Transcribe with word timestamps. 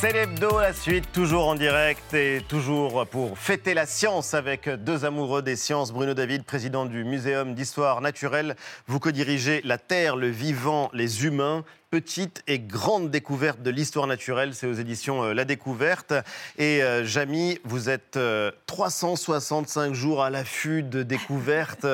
C'est 0.00 0.14
l'hebdo, 0.14 0.58
la 0.58 0.72
suite, 0.72 1.12
toujours 1.12 1.46
en 1.46 1.54
direct 1.54 2.14
et 2.14 2.40
toujours 2.48 3.06
pour 3.06 3.36
fêter 3.36 3.74
la 3.74 3.84
science 3.84 4.32
avec 4.32 4.66
deux 4.66 5.04
amoureux 5.04 5.42
des 5.42 5.56
sciences. 5.56 5.92
Bruno 5.92 6.14
David, 6.14 6.44
président 6.44 6.86
du 6.86 7.04
Muséum 7.04 7.52
d'histoire 7.52 8.00
naturelle. 8.00 8.56
Vous 8.86 8.98
co-dirigez 8.98 9.60
La 9.62 9.76
Terre, 9.76 10.16
le 10.16 10.28
vivant, 10.28 10.88
les 10.94 11.26
humains 11.26 11.64
petite 11.90 12.44
et 12.46 12.60
grande 12.60 13.10
découverte 13.10 13.62
de 13.62 13.70
l'histoire 13.70 14.06
naturelle. 14.06 14.54
C'est 14.54 14.68
aux 14.68 14.74
éditions 14.74 15.24
euh, 15.24 15.34
La 15.34 15.44
Découverte. 15.44 16.14
Et 16.56 16.82
euh, 16.82 17.04
Jamy, 17.04 17.58
vous 17.64 17.90
êtes 17.90 18.18
365 18.66 19.90
euh, 19.90 19.94
jours 19.94 20.22
à 20.22 20.30
l'affût 20.30 20.84
de 20.84 21.02
découvertes 21.02 21.86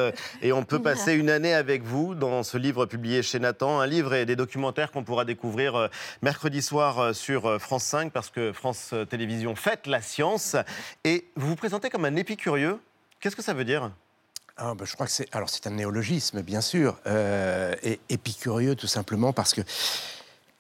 et 0.42 0.52
on 0.52 0.64
peut 0.64 0.82
passer 0.82 1.14
une 1.14 1.30
année 1.30 1.54
avec 1.54 1.82
vous 1.82 2.14
dans 2.14 2.42
ce 2.42 2.58
livre 2.58 2.84
publié 2.84 3.22
chez 3.22 3.38
Nathan. 3.38 3.80
Un 3.80 3.86
livre 3.86 4.14
et 4.14 4.26
des 4.26 4.36
documentaires 4.36 4.92
qu'on 4.92 5.02
pourra 5.02 5.24
découvrir 5.24 5.88
mercredi 6.20 6.60
soir 6.60 7.14
sur 7.14 7.60
France 7.60 7.84
5 7.84 8.12
parce 8.12 8.28
que 8.28 8.52
France 8.52 8.94
Télévisions 9.08 9.54
fête 9.54 9.86
la 9.86 10.02
science. 10.02 10.56
Et 11.04 11.28
vous 11.36 11.48
vous 11.48 11.56
présentez 11.56 11.88
comme 11.88 12.04
un 12.04 12.16
épicurieux. 12.16 12.78
Qu'est-ce 13.20 13.36
que 13.36 13.42
ça 13.42 13.54
veut 13.54 13.64
dire? 13.64 13.90
Ah, 14.58 14.74
bah, 14.74 14.84
je 14.86 14.94
crois 14.94 15.06
que 15.06 15.12
c'est 15.12 15.34
alors 15.34 15.50
c'est 15.50 15.66
un 15.66 15.70
néologisme 15.70 16.40
bien 16.40 16.62
sûr 16.62 16.98
euh, 17.06 17.74
et 17.82 18.00
épicurieux 18.08 18.74
tout 18.74 18.86
simplement 18.86 19.34
parce 19.34 19.52
que 19.52 19.60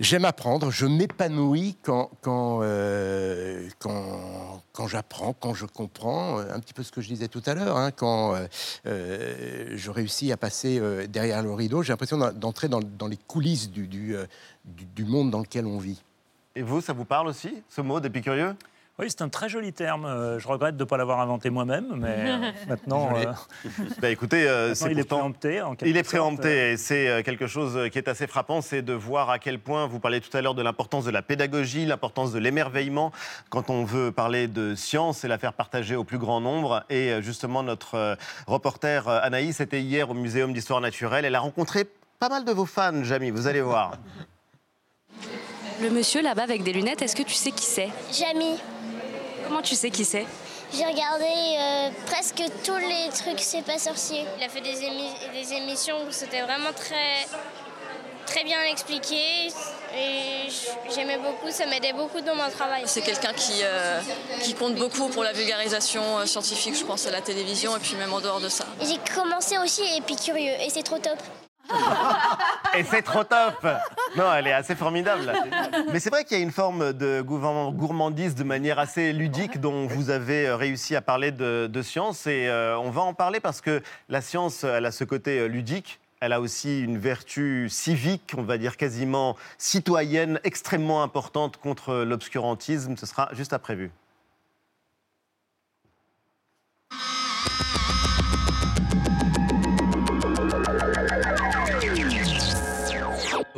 j'aime 0.00 0.26
apprendre, 0.26 0.70
je 0.70 0.84
m'épanouis 0.84 1.76
quand 1.82 2.10
quand, 2.20 2.60
euh, 2.62 3.66
quand, 3.78 4.62
quand 4.72 4.86
j'apprends, 4.86 5.32
quand 5.32 5.54
je 5.54 5.64
comprends 5.64 6.38
un 6.38 6.60
petit 6.60 6.74
peu 6.74 6.82
ce 6.82 6.92
que 6.92 7.00
je 7.00 7.08
disais 7.08 7.28
tout 7.28 7.42
à 7.46 7.54
l'heure, 7.54 7.78
hein, 7.78 7.90
quand 7.90 8.36
euh, 8.84 9.74
je 9.74 9.90
réussis 9.90 10.30
à 10.30 10.36
passer 10.36 10.78
derrière 11.08 11.42
le 11.42 11.54
rideau, 11.54 11.82
j'ai 11.82 11.94
l'impression 11.94 12.18
d'entrer 12.32 12.68
dans, 12.68 12.80
dans, 12.80 13.08
les 13.08 13.16
coulisses 13.16 13.70
du, 13.70 13.86
du, 13.86 14.14
du 14.64 15.04
monde 15.04 15.30
dans 15.30 15.40
lequel 15.40 15.64
on 15.64 15.78
vit. 15.78 16.02
Et 16.54 16.60
vous, 16.62 16.82
ça 16.82 16.92
vous 16.92 17.06
parle 17.06 17.28
aussi, 17.28 17.62
ce 17.70 17.80
mot 17.80 18.00
d'épicurieux? 18.00 18.54
Oui, 18.98 19.08
c'est 19.10 19.20
un 19.20 19.28
très 19.28 19.50
joli 19.50 19.74
terme. 19.74 20.06
Euh, 20.06 20.38
je 20.38 20.48
regrette 20.48 20.74
de 20.76 20.84
ne 20.84 20.88
pas 20.88 20.96
l'avoir 20.96 21.20
inventé 21.20 21.50
moi-même, 21.50 21.96
mais 21.96 22.16
euh, 22.18 22.50
maintenant. 22.68 23.10
Euh, 23.14 23.32
bah, 24.00 24.08
écoutez, 24.08 24.42
il 24.90 24.98
est 24.98 25.04
préempté. 25.04 25.60
En 25.60 25.74
il 25.84 25.98
est 25.98 26.02
préempté, 26.02 26.72
et 26.72 26.76
c'est 26.78 27.22
quelque 27.22 27.46
chose 27.46 27.90
qui 27.90 27.98
est 27.98 28.08
assez 28.08 28.26
frappant, 28.26 28.62
c'est 28.62 28.80
de 28.80 28.94
voir 28.94 29.28
à 29.28 29.38
quel 29.38 29.58
point 29.58 29.86
vous 29.86 30.00
parlez 30.00 30.22
tout 30.22 30.34
à 30.34 30.40
l'heure 30.40 30.54
de 30.54 30.62
l'importance 30.62 31.04
de 31.04 31.10
la 31.10 31.20
pédagogie, 31.20 31.84
l'importance 31.84 32.32
de 32.32 32.38
l'émerveillement 32.38 33.12
quand 33.50 33.68
on 33.68 33.84
veut 33.84 34.12
parler 34.12 34.48
de 34.48 34.74
science 34.74 35.24
et 35.24 35.28
la 35.28 35.36
faire 35.36 35.52
partager 35.52 35.94
au 35.94 36.04
plus 36.04 36.18
grand 36.18 36.40
nombre. 36.40 36.82
Et 36.88 37.20
justement, 37.20 37.62
notre 37.62 38.16
reporter 38.46 39.08
Anaïs 39.08 39.60
était 39.60 39.82
hier 39.82 40.08
au 40.08 40.14
Muséum 40.14 40.54
d'histoire 40.54 40.80
naturelle. 40.80 41.26
Elle 41.26 41.34
a 41.34 41.40
rencontré 41.40 41.86
pas 42.18 42.30
mal 42.30 42.46
de 42.46 42.52
vos 42.52 42.66
fans, 42.66 43.04
Jamy. 43.04 43.30
Vous 43.30 43.46
allez 43.46 43.60
voir. 43.60 43.92
Le 45.82 45.90
monsieur 45.90 46.22
là-bas 46.22 46.44
avec 46.44 46.62
des 46.62 46.72
lunettes, 46.72 47.02
est-ce 47.02 47.14
que 47.14 47.22
tu 47.22 47.34
sais 47.34 47.50
qui 47.50 47.64
c'est? 47.64 47.90
Jamy. 48.10 48.56
Comment 49.46 49.62
tu 49.62 49.74
sais 49.74 49.90
qui 49.90 50.04
c'est 50.04 50.26
J'ai 50.72 50.84
regardé 50.84 51.24
euh, 51.24 51.90
presque 52.06 52.42
tous 52.64 52.76
les 52.76 53.08
trucs 53.14 53.38
C'est 53.40 53.62
pas 53.62 53.78
sorcier. 53.78 54.24
Il 54.38 54.44
a 54.44 54.48
fait 54.48 54.60
des, 54.60 54.74
des 54.74 55.52
émissions 55.54 55.96
où 56.06 56.10
c'était 56.10 56.42
vraiment 56.42 56.72
très, 56.74 57.26
très 58.26 58.44
bien 58.44 58.60
expliqué 58.70 59.48
et 59.96 60.48
j'aimais 60.94 61.18
beaucoup, 61.18 61.50
ça 61.50 61.66
m'aidait 61.66 61.92
beaucoup 61.92 62.20
dans 62.20 62.34
mon 62.34 62.50
travail. 62.50 62.82
C'est 62.86 63.02
quelqu'un 63.02 63.32
qui, 63.32 63.60
euh, 63.62 64.00
qui 64.42 64.54
compte 64.54 64.74
beaucoup 64.74 65.08
pour 65.08 65.22
la 65.22 65.32
vulgarisation 65.32 66.18
euh, 66.18 66.26
scientifique, 66.26 66.76
je 66.76 66.84
pense, 66.84 67.06
à 67.06 67.10
la 67.10 67.20
télévision 67.20 67.76
et 67.76 67.80
puis 67.80 67.94
même 67.94 68.12
en 68.12 68.20
dehors 68.20 68.40
de 68.40 68.48
ça. 68.48 68.66
J'ai 68.80 68.98
commencé 69.14 69.56
aussi 69.58 69.82
Épicurieux 69.96 70.54
et 70.60 70.68
c'est 70.70 70.82
trop 70.82 70.98
top. 70.98 71.18
Et 72.78 72.84
c'est 72.84 73.02
trop 73.02 73.24
top 73.24 73.66
Non, 74.16 74.32
elle 74.34 74.46
est 74.48 74.52
assez 74.52 74.74
formidable. 74.74 75.32
Mais 75.92 75.98
c'est 75.98 76.10
vrai 76.10 76.24
qu'il 76.24 76.36
y 76.36 76.40
a 76.40 76.42
une 76.42 76.52
forme 76.52 76.92
de 76.92 77.22
gourmandise 77.22 78.34
de 78.34 78.44
manière 78.44 78.78
assez 78.78 79.12
ludique 79.12 79.60
dont 79.60 79.86
vous 79.86 80.10
avez 80.10 80.46
euh, 80.46 80.56
réussi 80.56 80.94
à 80.94 81.00
parler 81.00 81.30
de, 81.32 81.82
science. 81.82 82.26
Et 82.26 82.48
euh, 82.48 82.78
on 82.78 82.90
va 82.90 83.02
en 83.02 83.14
parler 83.14 83.40
parce 83.40 83.60
que 83.60 83.82
la 84.08 84.20
science, 84.20 84.64
elle 84.64 84.84
a 84.86 84.92
ce 84.92 85.04
côté 85.04 85.38
euh, 85.38 85.46
ludique. 85.46 86.00
Elle 86.20 86.32
a 86.32 86.40
aussi 86.40 86.80
une 86.80 86.98
vertu 86.98 87.68
civique, 87.70 88.34
on 88.36 88.42
va 88.42 88.56
dire 88.58 88.76
quasiment 88.76 89.36
citoyenne, 89.58 90.40
extrêmement 90.44 91.02
importante 91.02 91.58
contre 91.58 91.94
l'obscurantisme. 92.04 92.96
Ce 92.96 93.06
sera 93.06 93.28
juste 93.32 93.52
après 93.52 93.74
vue. 93.74 93.90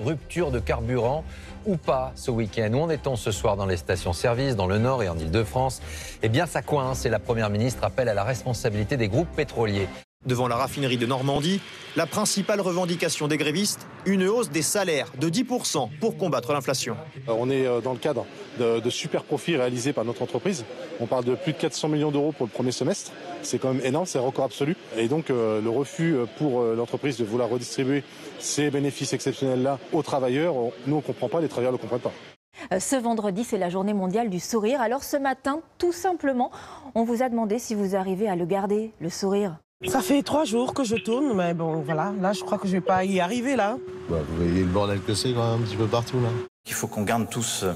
Rupture 0.08 0.50
de 0.50 0.58
carburant 0.58 1.22
ou 1.66 1.76
pas 1.76 2.12
ce 2.14 2.30
week-end 2.30 2.70
Où 2.72 2.80
en 2.80 2.90
est-on 2.90 3.16
ce 3.16 3.30
soir 3.30 3.56
dans 3.56 3.66
les 3.66 3.76
stations-service, 3.76 4.56
dans 4.56 4.66
le 4.66 4.78
Nord 4.78 5.02
et 5.02 5.08
en 5.08 5.18
Ile-de-France 5.18 5.82
Eh 6.22 6.28
bien, 6.28 6.46
ça 6.46 6.62
coince 6.62 7.04
et 7.04 7.10
la 7.10 7.18
Première 7.18 7.50
ministre 7.50 7.84
appelle 7.84 8.08
à 8.08 8.14
la 8.14 8.24
responsabilité 8.24 8.96
des 8.96 9.08
groupes 9.08 9.28
pétroliers. 9.36 9.86
Devant 10.28 10.46
la 10.46 10.56
raffinerie 10.56 10.98
de 10.98 11.06
Normandie, 11.06 11.58
la 11.96 12.04
principale 12.04 12.60
revendication 12.60 13.28
des 13.28 13.38
grévistes, 13.38 13.86
une 14.04 14.24
hausse 14.24 14.50
des 14.50 14.60
salaires 14.60 15.10
de 15.18 15.30
10% 15.30 15.88
pour 16.00 16.18
combattre 16.18 16.52
l'inflation. 16.52 16.98
Euh, 17.28 17.34
on 17.38 17.48
est 17.48 17.66
euh, 17.66 17.80
dans 17.80 17.92
le 17.92 17.98
cadre 17.98 18.26
de, 18.58 18.90
super 18.90 19.24
profits 19.24 19.56
réalisés 19.56 19.94
par 19.94 20.04
notre 20.04 20.20
entreprise. 20.20 20.66
On 21.00 21.06
parle 21.06 21.24
de 21.24 21.34
plus 21.34 21.54
de 21.54 21.58
400 21.58 21.88
millions 21.88 22.10
d'euros 22.10 22.32
pour 22.32 22.44
le 22.44 22.52
premier 22.52 22.72
semestre. 22.72 23.12
C'est 23.42 23.58
quand 23.58 23.72
même 23.72 23.82
énorme, 23.86 24.04
c'est 24.04 24.18
un 24.18 24.22
record 24.22 24.44
absolu. 24.44 24.76
Et 24.98 25.08
donc 25.08 25.30
euh, 25.30 25.62
le 25.62 25.70
refus 25.70 26.16
pour 26.36 26.62
l'entreprise 26.62 27.16
de 27.16 27.24
vouloir 27.24 27.48
redistribuer 27.48 28.02
ces 28.38 28.70
bénéfices 28.70 29.14
exceptionnels-là 29.14 29.78
aux 29.92 30.02
travailleurs, 30.02 30.54
nous 30.86 30.96
on 30.96 30.98
ne 30.98 31.02
comprend 31.02 31.30
pas, 31.30 31.40
les 31.40 31.48
travailleurs 31.48 31.72
ne 31.72 31.78
le 31.78 31.80
comprennent 31.80 32.00
pas. 32.00 32.78
Ce 32.80 32.96
vendredi, 32.96 33.44
c'est 33.44 33.56
la 33.56 33.70
journée 33.70 33.94
mondiale 33.94 34.28
du 34.28 34.40
sourire. 34.40 34.82
Alors 34.82 35.04
ce 35.04 35.16
matin, 35.16 35.62
tout 35.78 35.92
simplement, 35.92 36.50
on 36.94 37.04
vous 37.04 37.22
a 37.22 37.30
demandé 37.30 37.58
si 37.58 37.74
vous 37.74 37.96
arrivez 37.96 38.28
à 38.28 38.36
le 38.36 38.44
garder, 38.44 38.92
le 39.00 39.08
sourire. 39.08 39.56
Ça 39.86 40.00
fait 40.00 40.24
trois 40.24 40.44
jours 40.44 40.74
que 40.74 40.82
je 40.82 40.96
tourne, 40.96 41.36
mais 41.36 41.54
bon, 41.54 41.82
voilà. 41.82 42.12
Là, 42.20 42.32
je 42.32 42.40
crois 42.40 42.58
que 42.58 42.66
je 42.66 42.72
vais 42.72 42.80
pas 42.80 43.04
y 43.04 43.20
arriver, 43.20 43.54
là. 43.54 43.78
Bah, 44.10 44.16
vous 44.28 44.36
voyez 44.36 44.62
le 44.62 44.66
bordel 44.70 45.00
que 45.00 45.14
c'est, 45.14 45.32
quand 45.32 45.52
même, 45.52 45.62
un 45.62 45.64
petit 45.64 45.76
peu 45.76 45.86
partout, 45.86 46.20
là. 46.20 46.30
Il 46.66 46.72
faut 46.72 46.88
qu'on 46.88 47.04
garde 47.04 47.30
tous 47.30 47.62
euh, 47.62 47.72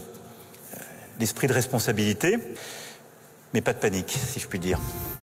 l'esprit 1.20 1.46
de 1.46 1.52
responsabilité, 1.52 2.38
mais 3.54 3.60
pas 3.60 3.72
de 3.72 3.78
panique, 3.78 4.10
si 4.10 4.40
je 4.40 4.48
puis 4.48 4.58
dire. 4.58 4.80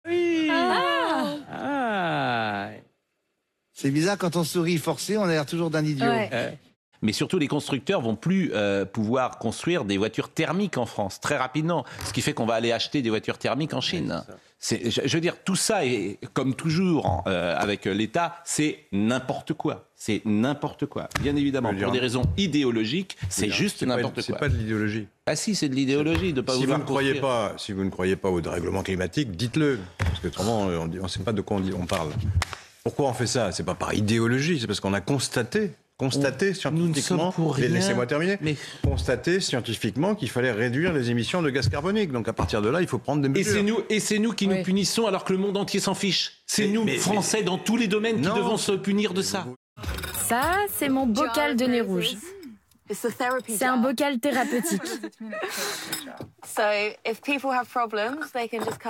Oui 0.08 0.48
ah. 0.52 1.34
ah. 1.50 2.68
C'est 3.72 3.90
bizarre, 3.90 4.16
quand 4.16 4.36
on 4.36 4.44
sourit 4.44 4.78
forcé, 4.78 5.16
on 5.16 5.24
a 5.24 5.28
l'air 5.28 5.46
toujours 5.46 5.70
d'un 5.70 5.84
idiot. 5.84 6.06
Euh, 6.06 6.52
mais 7.02 7.12
surtout, 7.12 7.38
les 7.38 7.48
constructeurs 7.48 8.00
vont 8.00 8.16
plus 8.16 8.50
euh, 8.54 8.84
pouvoir 8.84 9.38
construire 9.38 9.84
des 9.84 9.98
voitures 9.98 10.28
thermiques 10.28 10.78
en 10.78 10.86
France 10.86 11.20
très 11.20 11.36
rapidement, 11.36 11.84
ce 12.04 12.12
qui 12.12 12.20
fait 12.20 12.34
qu'on 12.34 12.46
va 12.46 12.54
aller 12.54 12.72
acheter 12.72 13.02
des 13.02 13.10
voitures 13.10 13.38
thermiques 13.38 13.74
en 13.74 13.80
Chine. 13.80 14.22
C'est, 14.62 14.90
je, 14.90 15.16
veux 15.16 15.22
dire, 15.22 15.42
tout 15.42 15.56
ça 15.56 15.86
est 15.86 16.18
comme 16.34 16.54
toujours 16.54 17.24
euh, 17.26 17.56
avec 17.56 17.86
l'État, 17.86 18.36
c'est 18.44 18.80
n'importe 18.92 19.54
quoi. 19.54 19.88
C'est 19.96 20.20
n'importe 20.26 20.84
quoi. 20.84 21.08
Bien 21.22 21.34
évidemment, 21.34 21.74
pour 21.74 21.90
des 21.90 21.98
raisons 21.98 22.24
idéologiques, 22.36 23.16
c'est 23.30 23.48
juste 23.48 23.82
n'importe 23.82 24.16
quoi. 24.16 24.22
C'est 24.22 24.38
pas 24.38 24.50
de 24.50 24.56
l'idéologie. 24.56 25.08
Ah 25.24 25.36
si, 25.36 25.54
c'est 25.54 25.70
de 25.70 25.74
l'idéologie 25.74 26.34
de 26.34 26.42
pas 26.42 26.54
si 26.54 26.66
vous 26.66 26.76
ne 26.76 26.82
croyez 26.82 27.14
pas, 27.14 27.54
Si 27.56 27.72
vous 27.72 27.84
ne 27.84 27.90
croyez 27.90 28.16
pas 28.16 28.28
au 28.28 28.42
dérèglement 28.42 28.82
climatique, 28.82 29.30
dites-le, 29.34 29.78
parce 29.98 30.20
que 30.20 30.28
autrement, 30.28 30.64
on 30.64 30.86
ne 30.86 31.08
sait 31.08 31.22
pas 31.22 31.32
de 31.32 31.40
quoi 31.40 31.56
on, 31.56 31.80
on 31.80 31.86
parle. 31.86 32.10
Pourquoi 32.82 33.08
on 33.08 33.14
fait 33.14 33.26
ça? 33.26 33.52
C'est 33.52 33.64
pas 33.64 33.74
par 33.74 33.94
idéologie, 33.94 34.60
c'est 34.60 34.66
parce 34.66 34.80
qu'on 34.80 34.94
a 34.94 35.00
constaté 35.00 35.72
constater 36.00 36.54
scientifiquement, 36.54 37.34
laissez-moi 37.58 38.06
terminer, 38.06 38.38
mais... 38.40 38.56
scientifiquement 39.40 40.14
qu'il 40.14 40.30
fallait 40.30 40.50
réduire 40.50 40.94
les 40.94 41.10
émissions 41.10 41.42
de 41.42 41.50
gaz 41.50 41.68
carbonique. 41.68 42.10
Donc 42.10 42.26
à 42.26 42.32
partir 42.32 42.62
de 42.62 42.70
là, 42.70 42.80
il 42.80 42.88
faut 42.88 42.98
prendre 42.98 43.20
des 43.20 43.28
mesures. 43.28 43.52
Et 43.52 43.56
c'est 43.56 43.62
nous, 43.62 43.78
et 43.90 44.00
c'est 44.00 44.18
nous 44.18 44.32
qui 44.32 44.48
nous 44.48 44.62
punissons 44.62 45.06
alors 45.06 45.24
que 45.24 45.34
le 45.34 45.38
monde 45.38 45.58
entier 45.58 45.78
s'en 45.78 45.94
fiche. 45.94 46.42
C'est 46.46 46.68
nous, 46.68 46.88
Français, 46.98 47.42
dans 47.42 47.58
tous 47.58 47.76
les 47.76 47.86
domaines, 47.86 48.22
qui 48.22 48.28
devons 48.28 48.56
se 48.56 48.72
punir 48.72 49.12
de 49.12 49.20
ça. 49.20 49.46
Ça, 50.26 50.54
c'est 50.74 50.88
mon 50.88 51.06
bocal 51.06 51.56
de 51.56 51.66
nez 51.66 51.82
rouge. 51.82 52.16
C'est 52.90 53.64
un 53.64 53.76
bocal 53.76 54.18
thérapeutique. 54.18 54.82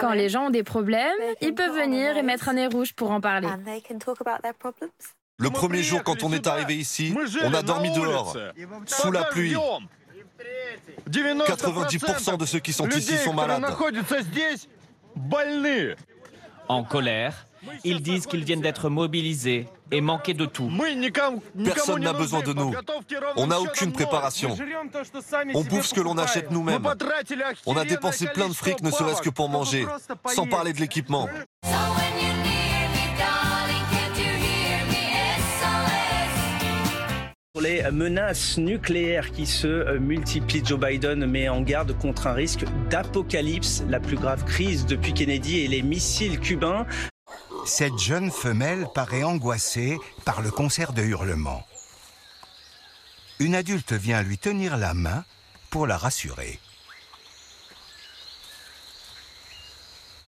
Quand 0.00 0.12
les 0.12 0.28
gens 0.28 0.46
ont 0.46 0.50
des 0.50 0.62
problèmes, 0.62 1.20
ils 1.40 1.54
peuvent 1.54 1.76
venir 1.76 2.16
et 2.16 2.22
mettre 2.22 2.48
un 2.48 2.54
nez 2.54 2.68
rouge 2.68 2.94
pour 2.94 3.10
en 3.10 3.20
parler. 3.20 3.48
Le 5.40 5.50
premier 5.50 5.82
jour, 5.82 6.02
quand 6.04 6.22
on 6.22 6.32
est 6.32 6.46
arrivé 6.46 6.76
ici, 6.76 7.14
on 7.42 7.54
a 7.54 7.62
dormi 7.62 7.90
dehors, 7.92 8.36
sous 8.86 9.10
la 9.10 9.24
pluie. 9.24 9.56
90% 11.08 12.36
de 12.36 12.46
ceux 12.46 12.60
qui 12.60 12.72
sont 12.72 12.88
ici 12.88 13.16
sont 13.16 13.32
malades. 13.32 13.64
En 16.68 16.84
colère, 16.84 17.46
ils 17.84 18.02
disent 18.02 18.26
qu'ils 18.26 18.44
viennent 18.44 18.60
d'être 18.60 18.88
mobilisés 18.88 19.66
et 19.90 20.00
manquer 20.00 20.34
de 20.34 20.46
tout. 20.46 20.70
Personne 21.64 22.02
n'a 22.02 22.12
besoin 22.12 22.42
de 22.42 22.52
nous. 22.52 22.72
On 23.36 23.48
n'a 23.48 23.60
aucune 23.60 23.92
préparation. 23.92 24.56
On 25.54 25.62
bouffe 25.62 25.86
ce 25.86 25.94
que 25.94 26.00
l'on 26.00 26.18
achète 26.18 26.50
nous-mêmes. 26.50 26.86
On 27.66 27.76
a 27.76 27.84
dépensé 27.84 28.26
plein 28.26 28.48
de 28.48 28.54
fric 28.54 28.82
ne 28.82 28.90
serait-ce 28.90 29.22
que 29.22 29.30
pour 29.30 29.48
manger, 29.48 29.86
sans 30.26 30.46
parler 30.46 30.72
de 30.72 30.80
l'équipement. 30.80 31.28
Les 37.58 37.82
menaces 37.90 38.58
nucléaires 38.58 39.32
qui 39.32 39.44
se 39.44 39.98
multiplient, 39.98 40.62
Joe 40.64 40.78
Biden 40.78 41.26
met 41.26 41.48
en 41.48 41.62
garde 41.62 41.98
contre 41.98 42.28
un 42.28 42.32
risque 42.32 42.64
d'apocalypse, 42.90 43.82
la 43.88 43.98
plus 43.98 44.14
grave 44.14 44.44
crise 44.44 44.86
depuis 44.86 45.12
Kennedy 45.12 45.58
et 45.58 45.66
les 45.66 45.82
missiles 45.82 46.38
cubains. 46.38 46.86
Cette 47.66 47.98
jeune 47.98 48.30
femelle 48.30 48.86
paraît 48.94 49.24
angoissée 49.24 49.98
par 50.24 50.42
le 50.42 50.52
concert 50.52 50.92
de 50.92 51.02
hurlements. 51.02 51.66
Une 53.40 53.56
adulte 53.56 53.94
vient 53.94 54.22
lui 54.22 54.38
tenir 54.38 54.76
la 54.76 54.94
main 54.94 55.24
pour 55.70 55.88
la 55.88 55.96
rassurer. 55.96 56.60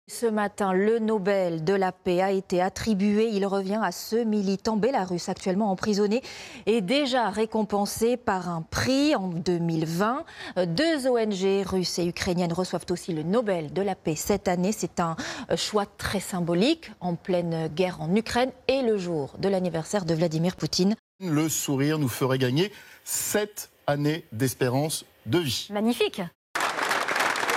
Ce 0.07 0.27
matin, 0.27 0.71
le 0.71 0.99
Nobel 0.99 1.63
de 1.63 1.73
la 1.73 1.91
paix 1.91 2.21
a 2.21 2.29
été 2.29 2.61
attribué. 2.61 3.29
Il 3.33 3.47
revient 3.47 3.79
à 3.81 3.91
ce 3.91 4.17
militant 4.17 4.77
bélarusse 4.77 5.29
actuellement 5.29 5.71
emprisonné 5.71 6.21
et 6.67 6.81
déjà 6.81 7.31
récompensé 7.31 8.15
par 8.15 8.47
un 8.47 8.61
prix 8.61 9.15
en 9.15 9.29
2020. 9.29 10.23
Deux 10.67 11.07
ONG 11.07 11.65
russes 11.65 11.97
et 11.97 12.05
ukrainiennes 12.05 12.53
reçoivent 12.53 12.85
aussi 12.91 13.13
le 13.13 13.23
Nobel 13.23 13.73
de 13.73 13.81
la 13.81 13.95
paix 13.95 14.15
cette 14.15 14.47
année. 14.47 14.71
C'est 14.71 14.99
un 14.99 15.15
choix 15.55 15.87
très 15.87 16.19
symbolique 16.19 16.91
en 17.01 17.15
pleine 17.15 17.67
guerre 17.69 17.99
en 17.99 18.15
Ukraine 18.15 18.51
et 18.67 18.83
le 18.83 18.99
jour 18.99 19.33
de 19.39 19.49
l'anniversaire 19.49 20.05
de 20.05 20.13
Vladimir 20.13 20.55
Poutine. 20.55 20.95
Le 21.19 21.49
sourire 21.49 21.97
nous 21.97 22.09
ferait 22.09 22.37
gagner 22.37 22.71
sept 23.05 23.71
années 23.87 24.23
d'espérance 24.31 25.03
de 25.25 25.39
vie. 25.39 25.67
Magnifique. 25.73 26.21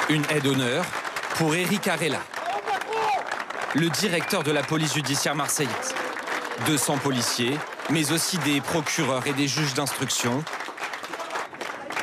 Une 0.09 0.25
aide 0.31 0.45
d'honneur 0.45 0.87
pour 1.35 1.55
Eric 1.55 1.87
Arella 1.87 2.23
le 3.75 3.91
directeur 3.91 4.43
de 4.43 4.51
la 4.51 4.63
police 4.63 4.95
judiciaire 4.95 5.35
marseillaise. 5.35 5.95
200 6.67 6.99
policiers, 6.99 7.57
mais 7.91 8.13
aussi 8.13 8.39
des 8.39 8.61
procureurs 8.61 9.27
et 9.27 9.33
des 9.33 9.47
juges 9.47 9.75
d'instruction. 9.75 10.43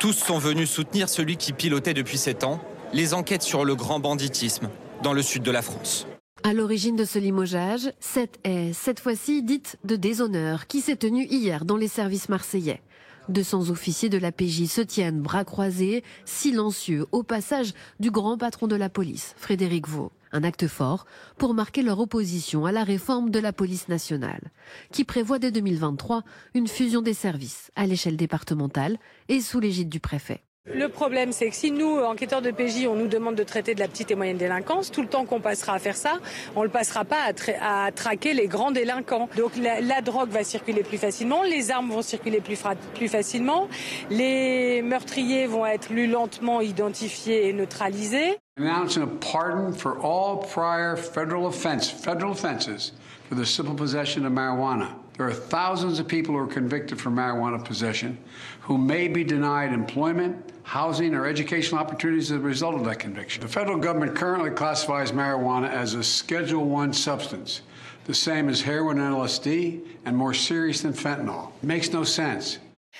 Tous 0.00 0.12
sont 0.12 0.38
venus 0.38 0.70
soutenir 0.70 1.08
celui 1.08 1.36
qui 1.36 1.52
pilotait 1.52 1.94
depuis 1.94 2.18
7 2.18 2.44
ans 2.44 2.60
les 2.92 3.14
enquêtes 3.14 3.42
sur 3.42 3.64
le 3.64 3.74
grand 3.74 3.98
banditisme 3.98 4.70
dans 5.02 5.12
le 5.12 5.22
sud 5.22 5.42
de 5.42 5.50
la 5.50 5.62
France. 5.62 6.06
À 6.44 6.52
l'origine 6.52 6.94
de 6.94 7.04
ce 7.04 7.18
limogeage, 7.18 7.92
cette 7.98 8.38
est 8.44 8.72
cette 8.72 9.00
fois-ci 9.00 9.42
dite 9.42 9.76
de 9.84 9.96
déshonneur 9.96 10.68
qui 10.68 10.80
s'est 10.80 10.96
tenue 10.96 11.26
hier 11.26 11.64
dans 11.64 11.76
les 11.76 11.88
services 11.88 12.28
marseillais. 12.28 12.80
200 13.28 13.70
officiers 13.70 14.08
de 14.08 14.18
la 14.18 14.30
PJ 14.30 14.66
se 14.66 14.80
tiennent 14.80 15.20
bras 15.20 15.44
croisés, 15.44 16.04
silencieux, 16.24 17.06
au 17.10 17.24
passage 17.24 17.72
du 17.98 18.12
grand 18.12 18.38
patron 18.38 18.68
de 18.68 18.76
la 18.76 18.88
police, 18.88 19.34
Frédéric 19.36 19.88
Vaux. 19.88 20.12
Un 20.32 20.44
acte 20.44 20.66
fort 20.66 21.06
pour 21.38 21.54
marquer 21.54 21.82
leur 21.82 22.00
opposition 22.00 22.66
à 22.66 22.72
la 22.72 22.84
réforme 22.84 23.30
de 23.30 23.38
la 23.38 23.52
police 23.52 23.88
nationale, 23.88 24.50
qui 24.92 25.04
prévoit 25.04 25.38
dès 25.38 25.50
2023 25.50 26.22
une 26.54 26.68
fusion 26.68 27.02
des 27.02 27.14
services 27.14 27.70
à 27.76 27.86
l'échelle 27.86 28.16
départementale 28.16 28.98
et 29.28 29.40
sous 29.40 29.60
l'égide 29.60 29.88
du 29.88 30.00
préfet. 30.00 30.42
Le 30.74 30.88
problème, 30.88 31.30
c'est 31.30 31.48
que 31.48 31.54
si 31.54 31.70
nous, 31.70 31.98
enquêteurs 31.98 32.42
de 32.42 32.50
PJ, 32.50 32.88
on 32.88 32.96
nous 32.96 33.06
demande 33.06 33.36
de 33.36 33.44
traiter 33.44 33.76
de 33.76 33.80
la 33.80 33.86
petite 33.86 34.10
et 34.10 34.16
moyenne 34.16 34.36
délinquance, 34.36 34.90
tout 34.90 35.00
le 35.00 35.06
temps 35.06 35.24
qu'on 35.24 35.40
passera 35.40 35.74
à 35.74 35.78
faire 35.78 35.94
ça, 35.96 36.14
on 36.56 36.60
ne 36.60 36.64
le 36.64 36.72
passera 36.72 37.04
pas 37.04 37.18
à, 37.60 37.92
traquer 37.92 38.34
les 38.34 38.48
grands 38.48 38.72
délinquants. 38.72 39.28
Donc 39.36 39.52
la, 39.56 40.00
drogue 40.00 40.30
va 40.30 40.42
circuler 40.42 40.82
plus 40.82 40.98
facilement, 40.98 41.44
les 41.44 41.70
armes 41.70 41.90
vont 41.90 42.02
circuler 42.02 42.40
plus, 42.40 42.60
plus 42.94 43.08
facilement, 43.08 43.68
les 44.10 44.82
meurtriers 44.82 45.46
vont 45.46 45.64
être 45.64 45.86
plus 45.86 46.08
lentement 46.08 46.60
identifiés 46.60 47.48
et 47.48 47.52
neutralisés. 47.52 48.36
Announcing 48.58 49.02
a 49.02 49.06
pardon 49.06 49.74
for 49.74 49.98
all 49.98 50.38
prior 50.38 50.96
federal 50.96 51.46
offense, 51.46 51.90
federal 51.90 52.32
offenses 52.32 52.92
for 53.28 53.34
the 53.34 53.44
simple 53.44 53.74
possession 53.74 54.24
of 54.24 54.32
marijuana. 54.32 54.94
There 55.18 55.26
are 55.28 55.32
thousands 55.34 55.98
of 55.98 56.08
people 56.08 56.34
who 56.34 56.40
are 56.40 56.46
convicted 56.46 56.98
for 56.98 57.10
marijuana 57.10 57.62
possession 57.62 58.16
who 58.62 58.78
may 58.78 59.08
be 59.08 59.24
denied 59.24 59.74
employment, 59.74 60.52
housing, 60.62 61.14
or 61.14 61.26
educational 61.26 61.78
opportunities 61.78 62.30
as 62.30 62.38
a 62.38 62.40
result 62.40 62.76
of 62.76 62.84
that 62.86 62.98
conviction. 62.98 63.42
The 63.42 63.48
federal 63.48 63.76
government 63.76 64.16
currently 64.16 64.52
classifies 64.52 65.12
marijuana 65.12 65.68
as 65.68 65.92
a 65.92 66.02
Schedule 66.02 66.64
One 66.64 66.94
substance, 66.94 67.60
the 68.06 68.14
same 68.14 68.48
as 68.48 68.62
heroin 68.62 68.98
and 68.98 69.14
LSD, 69.14 69.82
and 70.06 70.16
more 70.16 70.32
serious 70.32 70.80
than 70.80 70.94
fentanyl. 70.94 71.50
It 71.62 71.66
makes 71.66 71.92
no 71.92 72.04
sense. 72.04 72.56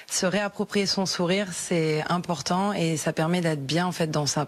Se 0.06 0.26
réapproprier 0.26 0.86
son 0.86 1.06
sourire, 1.06 1.48
c'est 1.52 2.04
important 2.08 2.72
et 2.72 2.96
ça 2.96 3.12
permet 3.12 3.40
d'être 3.40 3.64
bien 3.64 3.86
en 3.86 3.92
fait 3.92 4.10
dans 4.10 4.26
sa, 4.26 4.46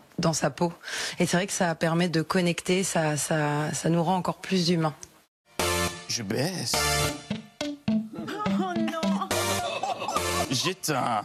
peau. 0.51 0.73
Et 1.19 1.27
c'est 1.27 1.37
vrai 1.37 1.47
que 1.47 1.53
ça 1.53 1.75
permet 1.75 2.09
de 2.09 2.23
connecter, 2.23 2.85
ça, 2.85 3.17
ça, 3.17 3.73
ça 3.73 3.89
nous 3.89 4.03
rend 4.03 4.17
encore 4.17 4.39
plus 4.39 4.71
humains. 4.71 4.95
Je 6.09 6.23
baisse. 6.23 6.73
Oh 7.89 8.73
non 8.77 9.29
J'éteins. 10.51 11.23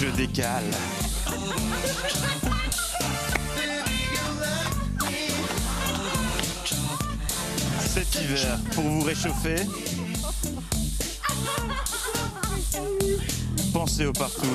Je 0.00 0.06
décale. 0.16 0.64
Cet 7.92 8.14
hiver, 8.14 8.56
pour 8.72 8.84
vous 8.84 9.02
réchauffer, 9.02 9.56
pensez 13.72 14.06
aux 14.06 14.12
partous. 14.12 14.46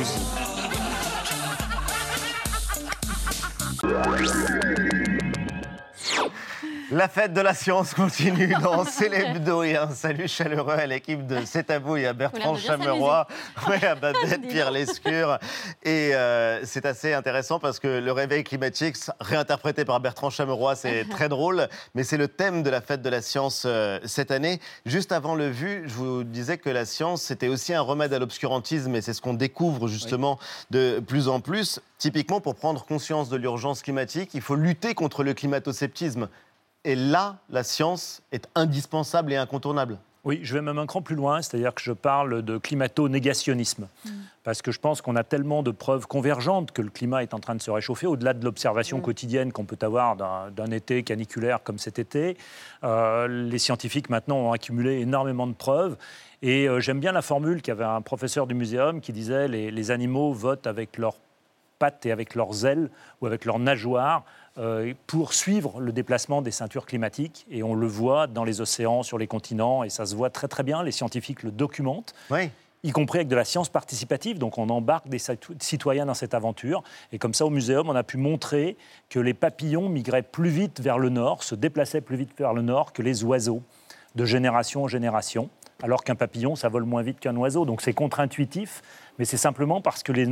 La 6.92 7.08
fête 7.08 7.34
de 7.34 7.42
la 7.42 7.56
science 7.56 7.96
continue 7.96 8.54
dans 8.62 8.86
Célébdo 8.86 9.64
et 9.64 9.76
un 9.76 9.90
salut 9.90 10.28
chaleureux 10.28 10.76
à 10.76 10.86
l'équipe 10.86 11.26
de 11.26 11.40
C'est 11.44 11.72
à 11.72 11.80
vous 11.80 11.98
et 11.98 12.06
à 12.06 12.14
Bertrand 12.14 12.56
Chameroy, 12.56 13.26
à 13.82 13.96
Babette, 13.96 14.42
Pierre 14.48 14.70
Lescure. 14.70 15.40
Et 15.82 16.14
euh, 16.14 16.64
c'est 16.64 16.86
assez 16.86 17.14
intéressant 17.14 17.58
parce 17.58 17.80
que 17.80 17.88
le 17.88 18.12
réveil 18.12 18.44
climatique, 18.44 18.98
réinterprété 19.20 19.84
par 19.84 20.00
Bertrand 20.00 20.30
Chameroy, 20.30 20.76
c'est 20.76 21.06
très 21.10 21.28
drôle, 21.28 21.68
mais 21.96 22.04
c'est 22.04 22.18
le 22.18 22.28
thème 22.28 22.62
de 22.62 22.70
la 22.70 22.82
fête 22.82 23.02
de 23.02 23.10
la 23.10 23.24
science 23.24 23.64
euh, 23.66 24.00
cette 24.06 24.30
année. 24.30 24.60
Juste 24.86 25.12
avant 25.12 25.34
le 25.34 25.50
vu, 25.50 25.86
je 25.88 25.94
vous 25.96 26.24
disais 26.24 26.60
que 26.60 26.70
la 26.70 26.86
science, 26.86 27.24
c'était 27.24 27.48
aussi 27.48 27.74
un 27.74 27.82
remède 27.82 28.14
à 28.14 28.20
l'obscurantisme 28.20 28.94
et 28.94 29.02
c'est 29.02 29.14
ce 29.14 29.22
qu'on 29.22 29.34
découvre 29.34 29.88
justement 29.88 30.38
de 30.70 31.02
plus 31.06 31.30
en 31.30 31.40
plus. 31.40 31.80
Typiquement, 31.98 32.42
pour 32.42 32.54
prendre 32.54 32.86
conscience 32.86 33.30
de 33.30 33.38
l'urgence 33.38 33.82
climatique, 33.82 34.32
il 34.36 34.42
faut 34.42 34.56
lutter 34.56 34.94
contre 34.94 35.24
le 35.24 35.34
climato-sceptisme. 35.34 36.27
Et 36.86 36.96
là, 36.96 37.38
la 37.50 37.63
science 37.63 38.22
est 38.32 38.48
indispensable 38.54 39.34
et 39.34 39.38
incontournable. 39.38 39.98
Oui, 40.24 40.39
je 40.44 40.54
vais 40.54 40.62
même 40.62 40.77
un 40.77 40.86
cran 40.86 41.01
plus 41.01 41.15
loin, 41.15 41.42
c'est-à-dire 41.42 41.74
que 41.74 41.82
je 41.82 41.92
parle 41.92 42.44
de 42.44 42.58
climato-négationnisme. 42.58 43.88
Mm. 44.06 44.10
Parce 44.44 44.62
que 44.62 44.72
je 44.72 44.80
pense 44.80 45.01
qu'on 45.01 45.15
a 45.15 45.24
tellement 45.24 45.63
de 45.63 45.72
preuves 45.72 46.06
convergentes 46.08 46.72
que 46.72 46.84
le 46.84 46.89
climat 46.89 47.24
est 47.24 47.34
en 47.34 47.39
train 47.39 47.56
de 47.56 47.62
se 47.62 47.72
réchauffer, 47.72 48.06
au-delà 48.06 48.34
de 48.34 48.44
l'observation 48.44 49.00
mm. 49.00 49.01
quotidienne 49.01 49.51
qu'on 49.51 49.65
peut 49.65 49.77
avoir 49.82 50.15
d'un 50.15 50.72
été 50.72 51.01
caniculaire 51.01 51.63
comme 51.63 51.80
cet 51.80 51.98
été. 51.98 52.38
Euh, 52.84 53.27
les 53.27 53.60
scientifiques 53.60 54.12
maintenant 54.12 54.38
ont 54.38 54.51
accumulé 54.51 55.00
énormément 55.00 55.48
de 55.48 55.54
preuves. 55.54 55.98
Et 56.44 56.68
euh, 56.68 56.80
j'aime 56.80 57.00
bien 57.00 57.12
la 57.12 57.24
formule 57.24 57.63
qu'avait 57.63 57.84
un 57.84 58.01
professeur 58.01 58.46
du 58.46 58.54
muséum 58.54 59.01
qui 59.01 59.12
disait 59.12 59.48
les, 59.48 59.72
les 59.72 59.92
animaux 59.92 60.34
votent 60.34 60.68
avec 60.68 60.98
leurs 60.98 61.18
pattes 61.86 62.06
et 62.06 62.12
avec 62.12 62.34
leurs 62.34 62.65
ailes 62.65 62.89
ou 63.22 63.27
avec 63.27 63.46
leurs 63.46 63.60
nageoires 63.60 64.24
euh, 64.58 64.94
pour 65.06 65.34
suivre 65.34 65.80
le 65.80 65.92
déplacement 65.92 66.42
des 66.42 66.51
ceintures 66.51 66.86
climatiques. 66.86 67.46
Et 67.51 67.62
on 67.62 67.75
le 67.75 67.88
voit 67.88 68.25
dans 68.27 68.44
les 68.44 68.60
océans, 68.60 69.04
sur 69.04 69.18
les 69.18 69.27
continents, 69.27 69.84
et 69.84 69.89
ça 69.89 70.06
se 70.06 70.15
voit 70.15 70.32
très 70.32 70.48
très 70.48 70.63
bien. 70.63 70.82
Les 70.82 70.92
scientifiques 70.92 71.44
le 71.44 71.51
documentent. 71.51 72.15
y 72.84 72.92
compris 72.92 73.18
avec 73.18 73.27
de 73.27 73.36
la 73.36 73.46
science 73.46 73.70
participative. 73.70 74.38
Donc 74.38 74.58
on 74.58 74.70
embarque 74.70 75.10
des 75.10 75.22
citoyens 75.60 76.06
dans 76.06 76.13
cette 76.13 76.34
aventure. 76.34 76.84
Et 77.12 77.18
comme 77.18 77.34
ça, 77.34 77.46
au 77.46 77.50
muséum, 77.50 77.89
on 77.89 77.96
a 77.96 78.04
pu 78.04 78.18
montrer 78.18 78.77
que 79.10 79.20
les 79.20 79.34
papillons 79.34 79.89
migraient 79.89 80.22
plus 80.22 80.50
vite 80.50 80.80
vers 80.82 81.00
le 81.00 81.10
nord, 81.10 81.44
se 81.44 81.56
déplaçaient 81.56 82.01
plus 82.01 82.18
vite 82.18 82.32
vers 82.38 82.54
le 82.54 82.62
nord 82.62 82.94
que 82.94 83.01
les 83.01 83.24
oiseaux, 83.24 83.63
de 84.15 84.25
génération 84.25 84.84
en 84.84 84.88
génération. 84.88 85.50
Alors 85.84 86.04
qu'un 86.04 86.15
papillon, 86.15 86.56
ça 86.56 86.70
vole 86.70 86.86
moins 86.86 87.01
vite 87.01 87.20
qu'un 87.20 87.36
oiseau. 87.36 87.65
Donc 87.65 87.82
c'est 87.82 87.94
contre-intuitif 87.94 88.82
mais 89.17 89.25
c'est 89.25 89.38
simplement 89.38 89.81
parce 89.81 90.03
que 90.03 90.12
les 90.12 90.27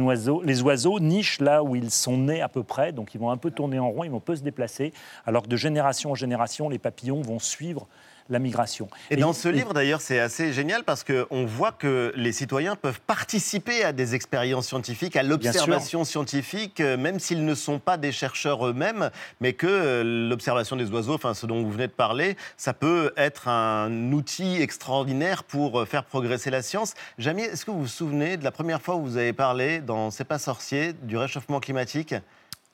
oiseaux, 0.62 1.00
nichent 1.00 1.40
là 1.40 1.64
où 1.64 1.76
ils 1.76 1.92
sont 1.92 2.18
nés 2.18 2.42
à 2.42 2.50
peu 2.50 2.64
près, 2.64 2.92
donc 2.92 3.14
ils 3.14 3.20
vont 3.20 3.32
un 3.32 3.38
peu 3.38 3.52
tourner 3.52 3.80
en 3.80 3.90
rond, 3.90 4.04
ils 4.04 4.12
vont 4.12 4.20
peu 4.20 4.36
se 4.36 4.44
déplacer, 4.44 4.94
alors 5.26 5.44
que 5.44 5.48
de 5.48 5.58
génération 5.58 6.12
en 6.12 6.16
génération, 6.16 6.70
les 6.70 6.80
papillons 6.80 7.22
vont 7.22 7.40
suivre 7.40 7.88
la 8.30 8.40
migration. 8.40 8.88
Et, 9.10 9.16
dans 9.16 9.34
ce 9.34 9.50
livre, 9.50 9.74
d'ailleurs, 9.74 10.02
c'est 10.02 10.20
assez 10.20 10.54
génial 10.54 10.84
parce 10.84 11.04
qu'on 11.04 11.46
voit 11.46 11.72
que 11.72 12.14
les 12.16 12.32
citoyens 12.32 12.76
peuvent 12.76 13.02
participer 13.02 13.84
à 13.84 13.92
des 13.92 14.16
expériences 14.16 14.68
scientifiques, 14.68 15.16
à 15.16 15.24
l'observation 15.24 16.04
scientifique, 16.04 16.80
euh, 16.80 16.98
même 16.98 17.20
s'ils 17.20 17.46
ne 17.46 17.56
sont 17.56 17.80
pas 17.80 17.98
des 17.98 18.12
chercheurs 18.12 18.66
eux-mêmes, 18.68 19.10
mais 19.42 19.54
que 19.54 19.68
euh, 19.68 20.30
l'observation 20.30 20.76
des 20.76 20.90
oiseaux, 20.92 21.16
enfin 21.16 21.34
ce 21.34 21.46
dont 21.46 21.64
vous 21.64 21.72
venez 21.72 21.88
de 21.88 21.94
parler, 21.94 22.38
ça 22.58 22.74
peut 22.74 23.14
être 23.18 23.48
un 23.48 24.12
outil 24.12 24.62
extraordinaire 24.62 25.44
pour 25.44 25.82
euh, 25.82 25.86
faire 25.86 26.06
progresser 26.06 26.50
la 26.50 26.62
science. 26.62 26.94
Jamie, 27.18 27.44
est-ce 27.44 27.66
que 27.66 27.72
vous 27.72 27.82
vous 27.82 27.88
souvenez 27.88 28.38
de 28.38 28.44
la 28.44 28.52
première 28.52 28.82
fois 28.82 28.96
où 28.96 29.04
vous 29.04 29.18
avez 29.18 29.34
parlé 29.34 29.80
dans 29.80 30.12
C'est 30.12 30.24
pas 30.24 30.40
sorcier 30.40 30.94
du 30.94 31.18
réchauffement 31.18 31.60
climatique? 31.60 32.16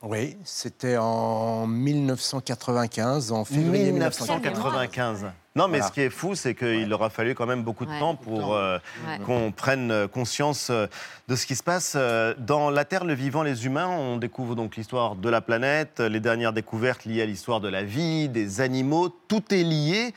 Oui, 0.02 0.38
c'était 0.46 0.96
en 0.96 1.68
1995, 1.68 3.34
en 3.34 3.44
février 3.44 3.92
1995. 3.92 5.26
Non, 5.58 5.68
mais 5.68 5.82
ce 5.82 5.92
qui 5.92 6.00
est 6.00 6.10
fou, 6.10 6.36
c'est 6.36 6.56
qu'il 6.56 6.94
aura 6.94 7.10
fallu 7.10 7.36
quand 7.36 7.46
même 7.46 7.64
beaucoup 7.64 7.86
de 7.86 8.00
temps 8.00 8.16
pour 8.16 8.56
euh, 8.56 8.78
qu'on 9.26 9.52
prenne 9.52 10.08
conscience 10.08 10.70
euh, 10.70 10.88
de 11.28 11.36
ce 11.36 11.46
qui 11.46 11.58
se 11.58 11.64
passe. 11.64 11.96
Euh, 11.98 12.34
dans 12.38 12.70
La 12.70 12.86
Terre, 12.86 13.04
le 13.04 13.14
vivant, 13.14 13.44
les 13.44 13.66
humains, 13.66 13.90
on 13.90 14.16
découvre 14.16 14.56
donc 14.56 14.78
l'histoire 14.78 15.16
de 15.16 15.28
la 15.28 15.42
planète, 15.42 16.00
les 16.00 16.22
dernières 16.22 16.54
découvertes 16.54 17.04
liées 17.04 17.22
à 17.22 17.26
l'histoire 17.26 17.60
de 17.60 17.68
la 17.68 17.84
vie, 17.84 18.30
des 18.30 18.62
animaux, 18.62 19.10
tout 19.10 19.54
est 19.54 19.64
lié. 19.64 20.14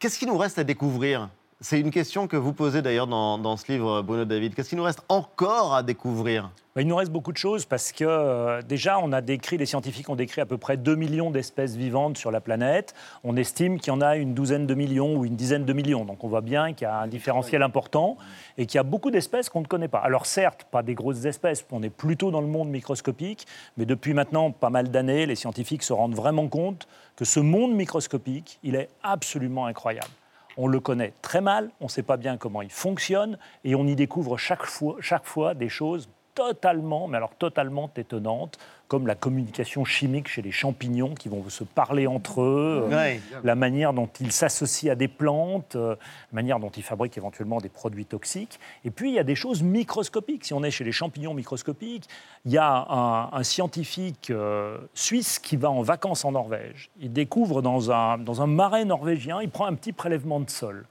Qu'est-ce 0.00 0.18
qui 0.18 0.26
nous 0.26 0.36
reste 0.36 0.58
à 0.58 0.64
découvrir? 0.64 1.28
C'est 1.64 1.80
une 1.80 1.90
question 1.90 2.28
que 2.28 2.36
vous 2.36 2.52
posez 2.52 2.82
d'ailleurs 2.82 3.06
dans, 3.06 3.56
ce 3.56 3.72
livre, 3.72 4.02
Bruno 4.02 4.26
David. 4.26 4.54
Qu'est-ce 4.54 4.68
qu'il 4.68 4.76
nous 4.76 4.84
reste 4.84 5.02
encore 5.08 5.74
à 5.74 5.82
découvrir? 5.82 6.50
Bah, 6.76 6.82
il 6.82 6.88
nous 6.88 6.94
reste 6.94 7.10
beaucoup 7.10 7.32
de 7.32 7.38
choses 7.38 7.64
parce 7.64 7.90
que 7.90 8.04
euh, 8.04 8.60
déjà, 8.60 8.98
on 8.98 9.12
a 9.12 9.22
décrit, 9.22 9.56
les 9.56 9.64
scientifiques 9.64 10.10
ont 10.10 10.14
décrit 10.14 10.42
à 10.42 10.46
peu 10.46 10.58
près 10.58 10.76
2 10.76 10.94
millions 10.94 11.30
d'espèces 11.30 11.74
vivantes 11.74 12.18
sur 12.18 12.30
la 12.30 12.42
planète. 12.42 12.92
On 13.22 13.34
estime 13.38 13.80
qu'il 13.80 13.94
y 13.94 13.96
en 13.96 14.02
a 14.02 14.16
une 14.16 14.34
douzaine 14.34 14.66
de 14.66 14.74
millions 14.74 15.16
ou 15.16 15.24
une 15.24 15.36
dizaine 15.36 15.64
de 15.64 15.72
millions. 15.72 16.04
Donc 16.04 16.22
on 16.22 16.28
voit 16.28 16.42
bien 16.42 16.74
qu'il 16.74 16.84
y 16.84 16.90
a 16.90 16.98
un 16.98 17.06
différentiel 17.06 17.62
important 17.62 18.18
et 18.58 18.66
qu'il 18.66 18.76
y 18.76 18.80
a 18.80 18.84
beaucoup 18.84 19.10
d'espèces 19.10 19.48
qu'on 19.48 19.62
ne 19.62 19.66
connaît 19.66 19.88
pas. 19.88 20.00
Alors 20.00 20.26
certes, 20.26 20.66
pas 20.70 20.82
des 20.82 20.94
grosses 20.94 21.24
espèces, 21.24 21.64
on 21.72 21.82
est 21.82 21.88
plutôt 21.88 22.30
dans 22.30 22.42
le 22.42 22.46
monde 22.46 22.68
microscopique, 22.68 23.46
mais 23.78 23.86
depuis 23.86 24.12
maintenant 24.12 24.50
pas 24.50 24.68
mal 24.68 24.90
d'années, 24.90 25.24
les 25.24 25.36
scientifiques 25.36 25.82
se 25.82 25.94
rendent 25.94 26.14
vraiment 26.14 26.48
compte 26.48 26.86
que 27.16 27.24
ce 27.24 27.40
monde 27.40 27.74
microscopique, 27.74 28.58
il 28.62 28.74
est 28.74 28.90
absolument 29.02 29.64
incroyable. 29.64 30.10
On 30.56 30.66
le 30.66 30.80
connaît 30.80 31.12
très 31.22 31.40
mal, 31.40 31.70
on 31.80 31.84
ne 31.84 31.90
sait 31.90 32.02
pas 32.02 32.16
bien 32.16 32.36
comment 32.36 32.62
il 32.62 32.70
fonctionne, 32.70 33.38
et 33.64 33.74
on 33.74 33.86
y 33.86 33.96
découvre 33.96 34.36
chaque 34.38 34.64
fois, 34.64 35.54
des 35.54 35.68
choses 35.68 36.08
totalement, 36.34 37.08
mais 37.08 37.16
alors 37.16 37.34
totalement 37.34 37.90
étonnantes, 37.96 38.58
comme 38.88 39.06
la 39.06 39.14
communication 39.14 39.84
chimique 39.84 40.28
chez 40.28 40.42
les 40.42 40.50
champignons 40.50 41.14
qui 41.14 41.28
vont 41.28 41.48
se 41.48 41.64
parler 41.64 42.06
entre 42.06 42.42
eux, 42.42 42.88
euh, 42.92 43.16
la 43.42 43.54
manière 43.54 43.92
dont 43.92 44.08
ils 44.20 44.32
s'associent 44.32 44.92
à 44.92 44.94
des 44.94 45.08
plantes, 45.08 45.76
euh, 45.76 45.96
la 46.32 46.36
manière 46.36 46.60
dont 46.60 46.70
ils 46.70 46.82
fabriquent 46.82 47.16
éventuellement 47.16 47.58
des 47.58 47.68
produits 47.68 48.04
toxiques. 48.04 48.60
Et 48.84 48.90
puis 48.90 49.10
il 49.10 49.14
y 49.14 49.18
a 49.18 49.24
des 49.24 49.34
choses 49.34 49.62
microscopiques. 49.62 50.44
Si 50.44 50.54
on 50.54 50.62
est 50.62 50.70
chez 50.70 50.84
les 50.84 50.92
champignons 50.92 51.34
microscopiques, 51.34 52.08
il 52.44 52.52
y 52.52 52.58
a 52.58 52.86
un, 53.32 53.42
scientifique 53.42 54.30
euh, 54.30 54.78
suisse 54.94 55.38
qui 55.38 55.56
va 55.56 55.70
en 55.70 55.82
vacances 55.82 56.24
en 56.24 56.32
Norvège. 56.32 56.90
Il 57.00 57.12
découvre 57.12 57.62
dans 57.62 57.90
un, 57.90 58.18
dans 58.18 58.42
un 58.42 58.46
marais 58.46 58.84
norvégien, 58.84 59.40
il 59.42 59.50
prend 59.50 59.66
un 59.66 59.74
petit 59.74 59.92
prélèvement 59.92 60.40
de 60.40 60.50
sol. 60.50 60.86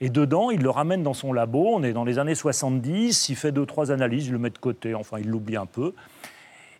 Et 0.00 0.08
dedans, 0.08 0.50
il 0.50 0.60
le 0.60 0.70
ramène 0.70 1.02
dans 1.02 1.14
son 1.14 1.32
labo. 1.32 1.66
On 1.68 1.82
est 1.82 1.92
dans 1.92 2.04
les 2.04 2.18
années 2.18 2.34
70. 2.34 3.28
Il 3.28 3.36
fait 3.36 3.52
deux, 3.52 3.66
trois 3.66 3.92
analyses, 3.92 4.26
il 4.26 4.32
le 4.32 4.38
met 4.38 4.50
de 4.50 4.58
côté. 4.58 4.94
Enfin, 4.94 5.18
il 5.18 5.28
l'oublie 5.28 5.56
un 5.56 5.66
peu. 5.66 5.94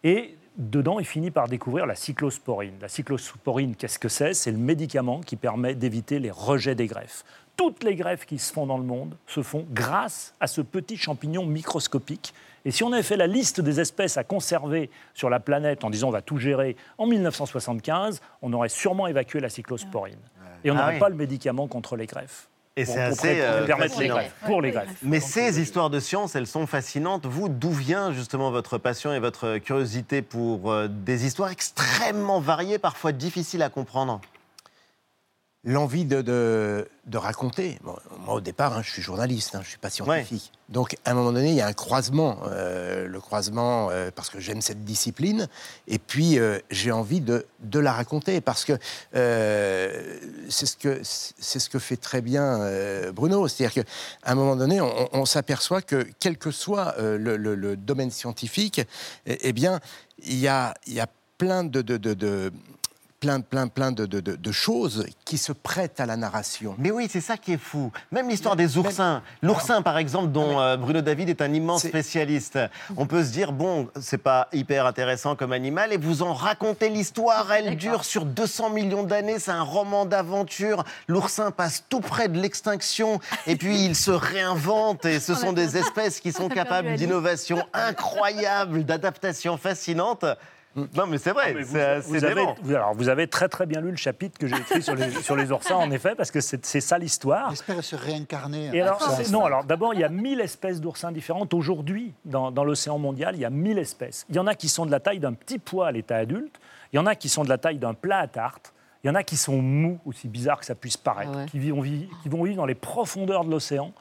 Et 0.03 0.37
dedans, 0.57 0.99
il 0.99 1.07
finit 1.07 1.31
par 1.31 1.49
découvrir 1.49 1.87
la 1.87 1.95
cyclosporine. 1.95 2.75
La 2.81 2.89
cyclosporine, 2.89 3.77
qu'est-ce 3.77 3.99
que 3.99 4.09
c'est? 4.09 4.35
C'est 4.35 4.53
le 4.53 4.59
médicament 4.59 5.21
qui 5.21 5.37
permet 5.37 5.75
d'éviter 5.75 6.19
les 6.19 6.31
rejets 6.31 6.75
des 6.75 6.87
greffes. 6.87 7.25
Toutes 7.57 7.85
les 7.85 7.95
greffes 7.95 8.27
qui 8.27 8.39
se 8.39 8.53
font 8.53 8.67
dans 8.67 8.79
le 8.79 8.85
monde 8.85 9.17
se 9.27 9.43
font 9.43 9.65
grâce 9.71 10.35
à 10.41 10.49
ce 10.49 10.61
petit 10.61 10.97
champignon 10.97 11.47
microscopique. 11.47 12.35
Et 12.65 12.73
si 12.73 12.83
on 12.83 12.93
avait 12.93 13.03
fait 13.03 13.17
la 13.17 13.29
liste 13.29 13.61
des 13.61 13.79
espèces 13.79 14.17
à 14.17 14.25
conserver 14.25 14.91
sur 15.13 15.31
la 15.31 15.39
planète 15.39 15.85
en 15.85 15.91
disant 15.91 16.09
on 16.09 16.13
va 16.13 16.23
tout 16.23 16.39
gérer 16.39 16.77
en 16.99 17.07
1975, 17.07 18.21
on 18.43 18.53
aurait 18.53 18.69
sûrement 18.69 19.07
évacué 19.07 19.39
la 19.39 19.49
cyclosporine. 19.49 20.19
Et 20.65 20.71
on 20.71 20.77
ah 20.77 20.81
n'aurait 20.81 20.99
pas 20.99 21.11
le 21.11 21.15
médicament 21.15 21.69
contre 21.69 21.95
les 21.95 22.07
greffes. 22.07 22.49
Et 22.77 22.85
c'est 22.85 23.01
assez. 23.01 23.41
Euh, 23.41 23.67
permettre 23.67 24.01
les 24.01 24.09
greffes, 24.09 24.35
pour 24.45 24.61
les 24.61 24.73
greffes. 24.73 24.89
Mais 25.03 25.21
ces 25.21 25.61
histoires 25.61 25.91
de 25.91 26.01
science, 26.01 26.35
elles 26.35 26.49
sont 26.49 26.67
fascinantes. 26.67 27.25
Vous, 27.25 27.49
d'où 27.49 27.71
vient 27.71 28.13
justement 28.13 28.51
votre 28.51 28.79
passion 28.79 29.13
et 29.13 29.21
votre 29.21 29.59
curiosité 29.59 30.23
pour 30.23 30.73
euh, 30.73 30.89
des 30.89 31.25
histoires 31.25 31.51
extrêmement 31.51 32.41
variées, 32.41 32.79
parfois 32.79 33.13
difficiles 33.13 33.63
à 33.63 33.69
comprendre? 33.69 34.21
L'envie 35.65 36.05
de, 36.05 36.21
de, 36.21 37.19
raconter. 37.19 37.79
moi, 37.83 37.99
au 38.29 38.41
départ, 38.41 38.77
hein, 38.77 38.83
je 38.83 38.91
suis 38.91 39.03
journaliste, 39.03 39.55
hein, 39.55 39.61
je 39.63 39.67
ne 39.67 39.71
suis 39.71 39.79
pas 39.79 39.89
scientifique. 39.89 40.53
Donc, 40.69 40.97
à 41.05 41.13
un 41.13 41.15
moment 41.15 41.33
donné, 41.33 41.51
il 41.51 41.55
y 41.55 41.61
a 41.63 41.67
un 41.67 41.73
croisement. 41.73 42.39
Euh, 42.47 43.07
le 43.07 43.21
croisement, 43.21 43.89
euh, 43.91 44.11
parce 44.15 44.29
que 44.29 44.41
j'aime 44.41 44.61
cette 44.61 44.85
discipline, 44.85 45.49
et 45.89 45.99
puis 45.99 46.39
euh, 46.39 46.59
j'ai 46.71 46.93
envie 46.93 47.21
de, 47.21 47.47
de, 47.61 47.79
la 47.79 47.93
raconter, 47.93 48.41
parce 48.41 48.65
que 48.65 48.75
c'est 49.13 50.67
ce, 50.67 50.77
que, 50.77 51.01
ce 51.03 51.69
que 51.69 51.79
fait 51.79 51.97
très 51.97 52.21
bien 52.21 52.61
Bruno. 53.13 53.49
C'est-à-dire 53.49 53.85
qu'à 53.85 54.31
un 54.31 54.35
moment 54.35 54.57
donné, 54.57 54.81
on, 54.81 55.25
s'aperçoit 55.25 55.81
que, 55.81 56.07
quel 56.21 56.37
que 56.37 56.51
soit 56.51 56.95
le, 56.99 57.37
le, 57.37 57.77
domaine 57.77 58.11
scientifique, 58.11 58.81
eh, 59.27 59.39
eh, 59.41 59.53
bien, 59.53 59.81
il 60.23 60.39
y 60.39 60.49
a, 60.49 60.75
y 60.87 61.01
a 61.01 61.07
plein 61.39 61.65
de, 61.65 61.83
de, 61.83 61.97
de 61.97 62.53
plein, 63.25 63.41
plein, 63.41 63.69
plein 63.69 63.91
de, 63.91 64.05
de, 64.05 64.53
choses 64.53 65.07
qui 65.25 65.39
se 65.39 65.53
prêtent 65.53 65.99
à 65.99 66.05
la 66.05 66.17
narration. 66.17 66.75
Mais 66.77 66.91
oui, 66.91 67.09
c'est 67.11 67.23
ça 67.23 67.39
qui 67.39 67.55
est 67.55 67.59
fou. 67.59 67.91
Même 68.13 68.29
l'histoire 68.29 68.55
des 68.55 68.77
oursins. 68.77 69.23
L'oursin, 69.41 69.81
par 69.81 69.97
exemple, 69.97 70.31
dont 70.31 70.61
euh, 70.61 70.77
Bruno 70.77 71.01
David 71.01 71.31
est 71.31 71.41
un 71.41 71.53
immense 71.55 71.87
spécialiste. 71.87 72.59
On 72.99 73.07
peut 73.07 73.25
se 73.25 73.31
dire, 73.31 73.53
bon, 73.53 73.89
c'est 73.99 74.19
pas 74.19 74.49
hyper 74.53 74.85
intéressant 74.85 75.37
comme 75.37 75.53
animal, 75.53 75.95
et 75.95 75.97
vous 75.97 76.23
en 76.23 76.35
racontez 76.35 76.91
l'histoire. 76.91 77.51
Elle 77.51 77.77
dure 77.77 78.05
sur 78.05 78.27
200 78.27 78.69
millions 78.71 79.05
d'années. 79.05 79.39
C'est 79.39 79.53
un 79.53 79.63
roman 79.63 80.05
d'aventure. 80.05 80.85
L'oursin 81.09 81.51
passe 81.51 81.85
tout 81.89 82.01
près 82.01 82.29
de 82.29 82.39
l'extinction, 82.39 83.21
et 83.47 83.57
puis 83.57 83.87
il 83.87 83.97
se 83.97 84.11
réinvente. 84.11 85.07
Et 85.07 85.19
ce 85.19 85.35
sont 85.35 85.55
des 85.55 85.79
espèces 85.79 86.21
qui 86.21 86.31
sont 86.31 86.51
capables 86.51 86.95
d'innovation 86.97 87.65
incroyable, 87.73 88.85
d'adaptation 88.85 89.57
fascinante. 89.57 90.27
Non, 90.77 91.07
mais 91.07 91.19
c'est 91.19 91.31
vrai, 91.31 91.55
c'est 91.65 92.01
vous, 92.01 92.25
avez, 92.25 92.47
alors, 92.71 92.95
vous 92.95 93.09
avez 93.09 93.29
très 93.29 93.49
très 93.49 93.65
bien 93.65 93.81
lu 93.81 93.91
le 93.91 93.97
chapitre 93.97 94.39
que 94.39 94.49
j'ai 94.49 94.57
écrit 94.57 94.83
sur 94.83 94.95
les, 94.95 95.11
sur 95.11 95.37
les 95.37 95.53
oursins, 95.53 95.77
en 95.77 95.91
effet, 95.91 96.15
parce 96.17 96.31
que 96.31 96.41
c'est 96.41 96.81
ça 96.81 96.99
l'histoire. 96.99 97.51
J'espère 97.51 97.83
se 97.85 97.95
réincarner. 97.95 98.71
Et 98.73 98.81
alors, 98.81 99.01
non, 99.31 99.45
alors 99.45 99.65
d'abord, 99.65 99.95
il 99.95 100.01
y 100.01 100.05
a 100.05 100.09
1000 100.09 100.41
espèces 100.41 100.81
d'oursins 100.81 101.13
différentes. 101.13 101.55
Aujourd'hui, 101.55 102.13
dans, 102.25 102.51
dans 102.51 102.65
l'océan 102.65 102.99
mondial, 102.99 103.37
il 103.37 103.41
y 103.41 103.45
a 103.45 103.51
1000 103.51 103.79
espèces. 103.79 104.27
Il 104.29 104.37
y 104.37 104.39
en 104.39 104.47
a 104.47 104.55
qui 104.55 104.69
sont 104.69 104.85
de 104.85 104.91
la 104.91 105.01
taille 105.01 105.21
d'un 105.21 105.33
petit 105.33 105.59
pois 105.59 105.89
à 105.89 105.93
l'état 105.93 106.17
adulte, 106.17 106.59
il 106.93 106.97
y 106.97 106.99
en 106.99 107.07
a 107.07 107.15
qui 107.15 107.29
sont 107.29 107.45
de 107.45 107.49
la 107.49 107.59
taille 107.59 107.79
d'un 107.79 107.95
plat 107.95 108.19
à 108.19 108.27
tarte, 108.27 108.73
il 109.05 109.09
y 109.09 109.11
en 109.11 109.15
a 109.15 109.23
qui 109.23 109.37
sont 109.37 109.61
mous, 109.61 110.01
aussi 110.07 110.29
bizarre 110.29 110.59
que 110.59 110.65
ça 110.65 110.75
puisse 110.75 110.97
paraître, 110.97 111.33
ah 111.35 111.45
qui, 111.45 111.59
vivent, 111.59 111.75
qui 112.23 112.29
vont 112.29 112.43
vivre 112.43 112.57
dans 112.57 112.67
les 112.67 112.75
profondeurs 112.75 113.45
de 113.45 113.51
l'océan. 113.51 113.93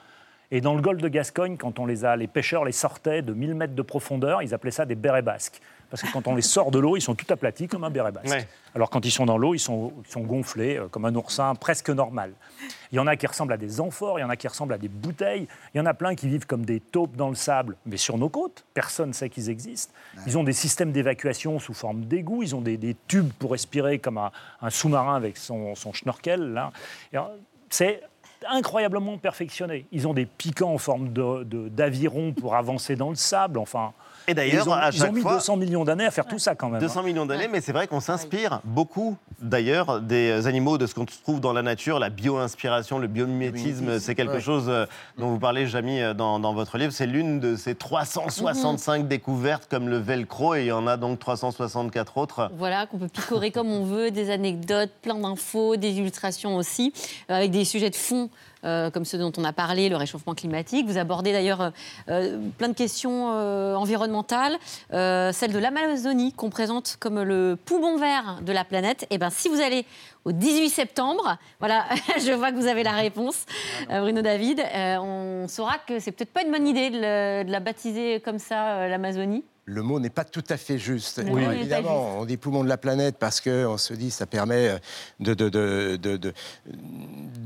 Et 0.50 0.62
dans 0.62 0.76
le 0.76 0.82
golfe 0.82 1.02
de 1.02 1.08
Gascogne, 1.08 1.58
quand 1.58 1.80
on 1.80 1.86
les 1.86 2.06
a, 2.06 2.16
les 2.16 2.28
pêcheurs 2.28 2.64
les 2.64 2.72
sortaient 2.72 3.22
de 3.22 3.34
1000 3.34 3.56
mètres 3.56 3.74
de 3.74 3.82
profondeur, 3.82 4.42
ils 4.44 4.54
appelaient 4.54 4.72
ça 4.72 4.86
des 4.86 4.96
bérets 4.96 5.24
basques 5.24 5.60
parce 5.94 6.02
que 6.02 6.12
quand 6.12 6.26
on 6.28 6.34
les 6.34 6.42
sort 6.42 6.72
de 6.72 6.80
l'eau, 6.80 6.98
ils 6.98 7.02
sont 7.02 7.14
tout 7.14 7.28
aplatis 7.32 7.68
comme 7.68 7.84
un 7.84 7.92
béret 7.92 8.12
basque. 8.12 8.48
Alors 8.74 8.90
quand 8.90 9.06
ils 9.06 9.12
sont 9.12 9.28
dans 9.28 9.38
l'eau, 9.38 9.54
ils 9.54 9.60
sont, 9.60 9.94
sont, 10.10 10.22
gonflés 10.22 10.78
euh, 10.78 10.88
comme 10.88 11.06
un 11.06 11.14
oursin 11.14 11.54
presque 11.54 11.92
normal. 11.92 12.34
Il 12.92 12.96
y 12.96 13.00
en 13.00 13.06
a 13.06 13.16
qui 13.16 13.28
ressemblent 13.28 13.54
à 13.54 13.58
des 13.58 13.80
amphores, 13.80 14.18
il 14.18 14.24
y 14.24 14.26
en 14.26 14.30
a 14.32 14.36
qui 14.36 14.48
ressemblent 14.48 14.74
à 14.74 14.80
des 14.80 14.88
bouteilles, 14.88 15.48
il 15.72 15.78
y 15.78 15.80
en 15.80 15.86
a 15.86 15.94
plein 15.94 16.16
qui 16.16 16.28
vivent 16.28 16.48
comme 16.48 16.66
des 16.66 16.80
taupes 16.80 17.16
dans 17.16 17.30
le 17.30 17.36
sable, 17.36 17.78
mais 17.86 17.98
sur 17.98 18.18
nos 18.18 18.28
côtes. 18.28 18.66
Personne 18.74 19.10
ne 19.10 19.14
sait 19.14 19.30
qu'ils 19.30 19.52
existent. 19.52 19.94
Ils 20.26 20.36
ont 20.36 20.44
des 20.44 20.54
systèmes 20.54 20.92
d'évacuation 20.92 21.60
sous 21.60 21.76
forme 21.76 22.06
d'égout, 22.06 22.42
ils 22.42 22.56
ont 22.56 22.62
des, 22.62 22.96
tubes 23.08 23.32
pour 23.34 23.52
respirer 23.52 24.00
comme 24.00 24.18
un, 24.18 24.70
sous-marin 24.72 25.16
avec 25.16 25.38
son, 25.38 25.76
son 25.76 25.94
schnorkel. 25.94 26.60
C'est 27.70 28.02
incroyablement 28.50 29.18
perfectionné. 29.18 29.86
Ils 29.92 30.08
ont 30.08 30.14
des 30.14 30.26
piquants 30.26 30.74
en 30.74 30.78
forme 30.78 31.10
d'aviron 31.10 32.30
de, 32.30 32.34
pour 32.34 32.56
avancer 32.64 32.96
dans 32.96 33.10
le 33.10 33.16
sable. 33.16 33.60
Enfin, 33.60 33.94
et 34.28 34.34
d'ailleurs, 34.34 34.72
à 34.72 34.92
chaque 34.92 35.10
ils 35.10 35.10
ont 35.10 35.12
mis 35.12 35.24
200 35.24 35.58
millions 35.58 35.84
d'années 35.84 36.06
à 36.06 36.12
faire 36.12 36.26
tout 36.26 36.40
ça 36.40 36.56
quand 36.56 36.70
même. 36.70 36.80
200 36.80 37.00
hein. 37.00 37.04
millions 37.04 37.26
d'années, 37.26 37.50
mais 37.52 37.62
c'est 37.62 37.74
vrai 37.74 37.88
qu'on 37.88 38.00
s'inspire 38.00 38.62
beaucoup 38.64 39.18
d'ailleurs 39.42 40.00
des 40.00 40.48
animaux, 40.48 40.78
de 40.78 40.88
ce 40.88 40.96
qu'on 40.96 41.06
trouve 41.06 41.42
dans 41.42 41.52
la 41.52 41.62
nature, 41.62 42.00
la 42.00 42.10
bio-inspiration, 42.10 43.00
le 43.00 43.08
biomimétisme, 43.08 44.00
c'est 44.00 44.16
quelque 44.16 44.40
chose 44.40 44.66
euh, 44.68 44.86
dont 45.18 45.30
vous 45.30 45.40
parlez, 45.40 45.68
Jamie, 45.68 46.02
euh, 46.02 46.14
dans, 46.14 46.40
dans 46.40 46.54
votre 46.54 46.78
livre. 46.78 46.94
C'est 46.94 47.06
l'une 47.06 47.40
de 47.42 47.56
ces 47.58 47.76
365 47.76 49.02
mhm. 49.02 49.08
découvertes 49.08 49.68
comme 49.70 49.90
le 49.90 49.98
velcro, 49.98 50.56
et 50.56 50.62
il 50.62 50.68
y 50.68 50.72
en 50.72 50.88
a 50.88 50.96
donc 50.96 51.20
364 51.20 52.18
autres. 52.18 52.52
Voilà, 52.58 52.86
qu'on 52.86 52.98
peut 53.00 53.10
picorer 53.10 53.52
comme 53.52 53.72
on 53.72 53.84
veut, 53.84 54.12
des 54.12 54.30
anecdotes, 54.30 54.92
plein 55.02 55.16
d'infos, 55.16 55.76
des 55.76 55.92
illustrations 55.92 56.56
aussi, 56.56 56.94
euh, 57.30 57.36
avec 57.36 57.52
des 57.52 57.66
sujets 57.66 57.90
de 57.90 57.96
fond 57.96 58.30
euh, 58.66 58.90
comme 58.90 59.04
ceux 59.04 59.18
dont 59.18 59.32
on 59.38 59.44
a 59.44 59.52
parlé, 59.52 59.90
le 59.90 59.98
réchauffement 59.98 60.36
climatique. 60.36 60.88
Vous 60.88 60.98
abordez 60.98 61.34
d'ailleurs 61.34 61.62
euh, 61.62 61.70
euh, 62.10 62.38
plein 62.58 62.70
de 62.70 62.74
questions 62.74 63.28
environnementales, 63.78 64.58
celle 64.90 65.52
de 65.52 65.60
l'Amazonie 65.60 66.34
qu'on 66.34 66.50
présente 66.50 66.98
comme 67.00 67.22
le 67.22 67.58
poumon 67.64 67.98
vert 67.98 68.40
de 68.42 68.52
la 68.52 68.64
planète. 68.64 69.04
Et 69.04 69.16
eh 69.16 69.18
ben, 69.18 69.30
si 69.30 69.50
vous 69.50 69.62
allez 69.62 69.86
au 70.26 70.32
18 70.32 70.70
septembre, 70.70 71.38
voilà, 71.60 71.86
je 72.26 72.32
vois 72.32 72.52
que 72.52 72.58
vous 72.58 72.68
avez 72.68 72.84
la 72.84 72.94
réponse, 72.94 73.46
Bruno 73.90 74.22
David, 74.22 74.64
on 74.76 75.48
saura 75.48 75.78
que 75.80 76.00
c'est 76.00 76.12
peut-être 76.12 76.32
pas 76.32 76.44
une 76.44 76.52
bonne 76.52 76.68
idée 76.68 76.90
de 76.90 77.52
la 77.52 77.60
baptiser 77.60 78.22
comme 78.22 78.40
ça, 78.40 78.88
l'Amazonie 78.88 79.44
le 79.66 79.82
mot 79.82 80.00
n'est 80.00 80.10
pas 80.10 80.26
tout 80.26 80.44
à 80.50 80.58
fait 80.58 80.78
juste. 80.78 81.20
évidemment, 81.20 82.20
on 82.20 82.26
dit 82.26 82.38
poumon 82.38 82.64
de 82.64 82.70
la 82.70 82.78
planète 82.78 83.16
parce 83.18 83.40
qu'on 83.40 83.78
se 83.78 83.94
dit 83.94 84.12
ça 84.12 84.26
permet 84.26 84.78
de, 85.20 85.34
de, 85.34 85.50
de, 85.50 86.34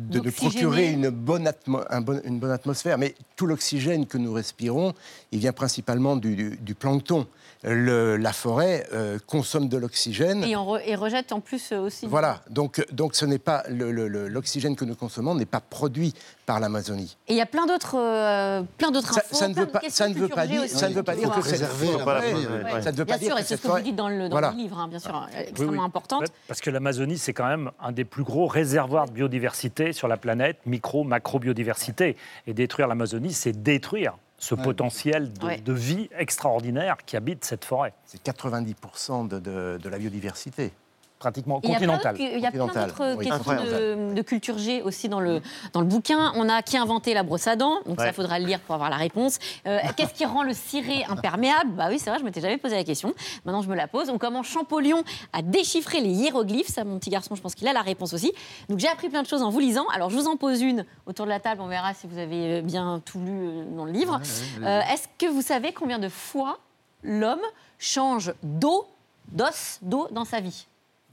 de, 0.10 0.20
de 0.20 0.30
procurer 0.30 0.92
une 0.92 1.10
bonne, 1.10 1.52
un 1.90 2.02
bon, 2.02 2.22
une 2.24 2.40
bonne, 2.40 2.52
atmosphère. 2.52 2.98
Mais 2.98 3.16
tout 3.36 3.46
l'oxygène 3.46 4.06
que 4.06 4.18
nous 4.18 4.34
respirons, 4.34 4.94
il 5.32 5.40
vient 5.40 5.54
principalement 5.54 6.16
du, 6.16 6.58
du 6.58 6.76
plancton. 6.76 7.28
Le, 7.64 8.18
la 8.18 8.34
forêt 8.34 8.88
euh, 8.94 9.18
consomme 9.26 9.68
de 9.68 9.78
l'oxygène. 9.78 10.44
Et, 10.44 10.52
et, 10.86 10.96
rejette 10.96 11.32
en 11.32 11.40
plus 11.40 11.72
euh, 11.72 11.80
aussi. 11.80 12.06
Voilà, 12.06 12.42
donc, 12.52 12.86
donc 12.92 13.16
ce 13.16 13.26
n'est 13.26 13.40
pas 13.40 13.64
l'oxygène 13.68 14.76
que 14.76 14.86
nous 14.86 14.94
consommons 14.96 15.34
n'est 15.34 15.48
pas 15.48 15.60
produit 15.60 16.14
par 16.46 16.60
l'Amazonie. 16.60 17.18
Et 17.28 17.34
il 17.34 17.38
y 17.38 17.42
a 17.42 17.48
plein 17.48 17.66
d'autres 17.66 17.98
euh, 17.98 18.62
plein 18.78 18.92
d'autres 18.92 19.18
infos. 19.18 19.36
Ça, 19.36 19.48
ne 19.48 19.56
veut 19.56 19.66
pas, 19.66 19.82
ça 19.90 20.08
ne 20.08 20.14
veut 20.14 20.28
pas 20.28 20.46
dire, 20.46 20.70
ça 20.70 20.88
ne 20.88 20.94
veut 20.94 21.04
pas 21.04 21.16
dire 21.16 21.32
que 21.32 21.42
c'est 21.42 21.52
réservé. 21.52 21.88
Ça 21.88 22.92
ne 22.92 22.98
veut 22.98 23.06
pas 23.06 23.18
bien 23.18 23.28
sûr, 23.28 23.40
et 23.40 23.44
c'est 23.44 23.58
ce 23.58 23.62
que 23.64 23.68
vous 23.68 23.80
dites 23.80 23.96
dans 23.96 24.10
le, 24.10 24.30
dans 24.30 24.40
le 24.40 24.56
livre, 24.56 24.78
hein, 24.78 24.88
bien 24.88 25.00
sûr, 25.00 25.28
extrêmement 25.36 25.84
importante. 25.84 26.26
Parce 26.48 26.62
que 26.62 26.70
l'Amazonie, 26.70 27.18
c'est 27.18 27.34
quand 27.34 27.48
même 27.48 27.72
un 27.82 27.92
des 27.92 28.06
plus 28.06 28.24
gros 28.24 28.46
réservoirs 28.46 29.08
de 29.08 29.14
biodiversité 29.14 29.94
sur 29.98 30.08
la 30.08 30.18
planète, 30.18 30.60
micro, 30.66 31.04
macro 31.04 31.40
biodiversité. 31.40 32.16
Et 32.46 32.54
détruire 32.54 32.88
l'Amazonie, 32.88 33.34
c'est 33.34 33.64
détruire 33.64 34.18
ce 34.38 34.56
potentiel 34.56 35.34
de, 35.34 35.74
vie 35.74 36.10
extraordinaire 36.18 36.98
qui 37.06 37.18
habite 37.18 37.44
cette 37.44 37.66
forêt. 37.66 37.94
C'est 38.06 38.24
90% 38.24 39.28
de, 39.28 39.90
la 39.90 39.98
biodiversité 39.98 40.72
pratiquement 41.20 41.60
continentale. 41.62 42.16
Il 42.20 42.40
y 42.40 42.46
a 42.46 42.52
plein 42.52 42.68
d'autres 42.68 43.16
questions 43.22 44.14
de, 44.14 44.22
culture 44.22 44.58
G 44.58 44.82
aussi 44.82 45.10
dans 45.10 45.20
le, 45.20 45.42
dans 45.74 45.82
le 45.82 45.88
bouquin. 45.88 46.32
On 46.36 46.50
a 46.50 46.62
qui 46.62 46.78
a 46.78 46.82
inventé 46.82 47.14
la 47.14 47.24
brosse 47.24 47.48
à 47.48 47.56
dents, 47.56 47.80
donc 47.86 48.00
ça 48.00 48.14
faudra 48.14 48.40
le 48.40 48.46
lire 48.46 48.60
pour 48.60 48.76
avoir 48.76 48.90
la 48.90 48.98
réponse. 48.98 49.40
Euh, 49.66 49.80
qu'est-ce 49.96 50.14
qui 50.14 50.26
rend 50.26 50.44
le 50.44 50.54
ciré 50.54 51.04
imperméable? 51.10 51.72
Bah 51.72 51.88
oui, 51.90 52.00
c'est 52.00 52.10
vrai, 52.10 52.20
je 52.20 52.24
m'étais 52.24 52.42
jamais 52.42 52.58
posé 52.58 52.76
la 52.76 52.84
question. 52.84 53.14
Maintenant, 53.46 53.62
je 53.62 53.70
me 53.70 53.76
la 53.76 53.88
pose. 53.88 54.10
On 54.10 54.18
commence 54.18 54.48
Champollion 54.48 55.04
à 55.34 55.42
déchiffrer 55.42 56.02
les 56.02 56.10
hiéroglyphes. 56.10 56.68
Ça, 56.68 56.84
mon 56.84 57.00
petit 57.00 57.10
garçon, 57.10 57.36
je 57.36 57.42
pense 57.42 57.56
qu'il 57.56 57.68
a 57.68 57.74
la 57.74 57.82
réponse 57.82 58.14
aussi. 58.14 58.32
Donc 58.70 58.80
j'ai 58.80 58.88
appris 58.88 59.10
plein 59.10 59.24
de 59.24 59.28
choses 59.28 59.42
en 59.42 59.50
vous 59.50 59.60
lisant. 59.60 59.88
Alors 59.94 60.10
je 60.10 60.18
vous 60.18 60.28
en 60.28 60.38
pose 60.38 60.62
une 60.62 60.86
autour 61.06 61.26
de 61.26 61.32
la 61.32 61.40
table. 61.40 61.62
On 61.62 61.68
verra 61.68 61.94
si 61.94 62.08
vous 62.08 62.18
avez 62.18 62.62
bien 62.62 63.02
tout 63.06 63.20
lu 63.20 63.32
euh, 63.32 63.66
dans 63.76 63.86
le 63.86 63.92
livre. 63.92 64.20
Euh, 64.62 64.82
est-ce 64.92 65.08
que 65.18 65.32
vous 65.32 65.42
savez 65.42 65.74
combien 65.74 66.00
de 66.00 66.10
fois 66.10 66.60
l'homme 67.04 67.42
change 67.80 68.34
d'eau, 68.44 68.88
d'os, 69.32 69.80
d'eau 69.82 70.08
dans 70.12 70.26
sa 70.26 70.40
vie? 70.40 70.68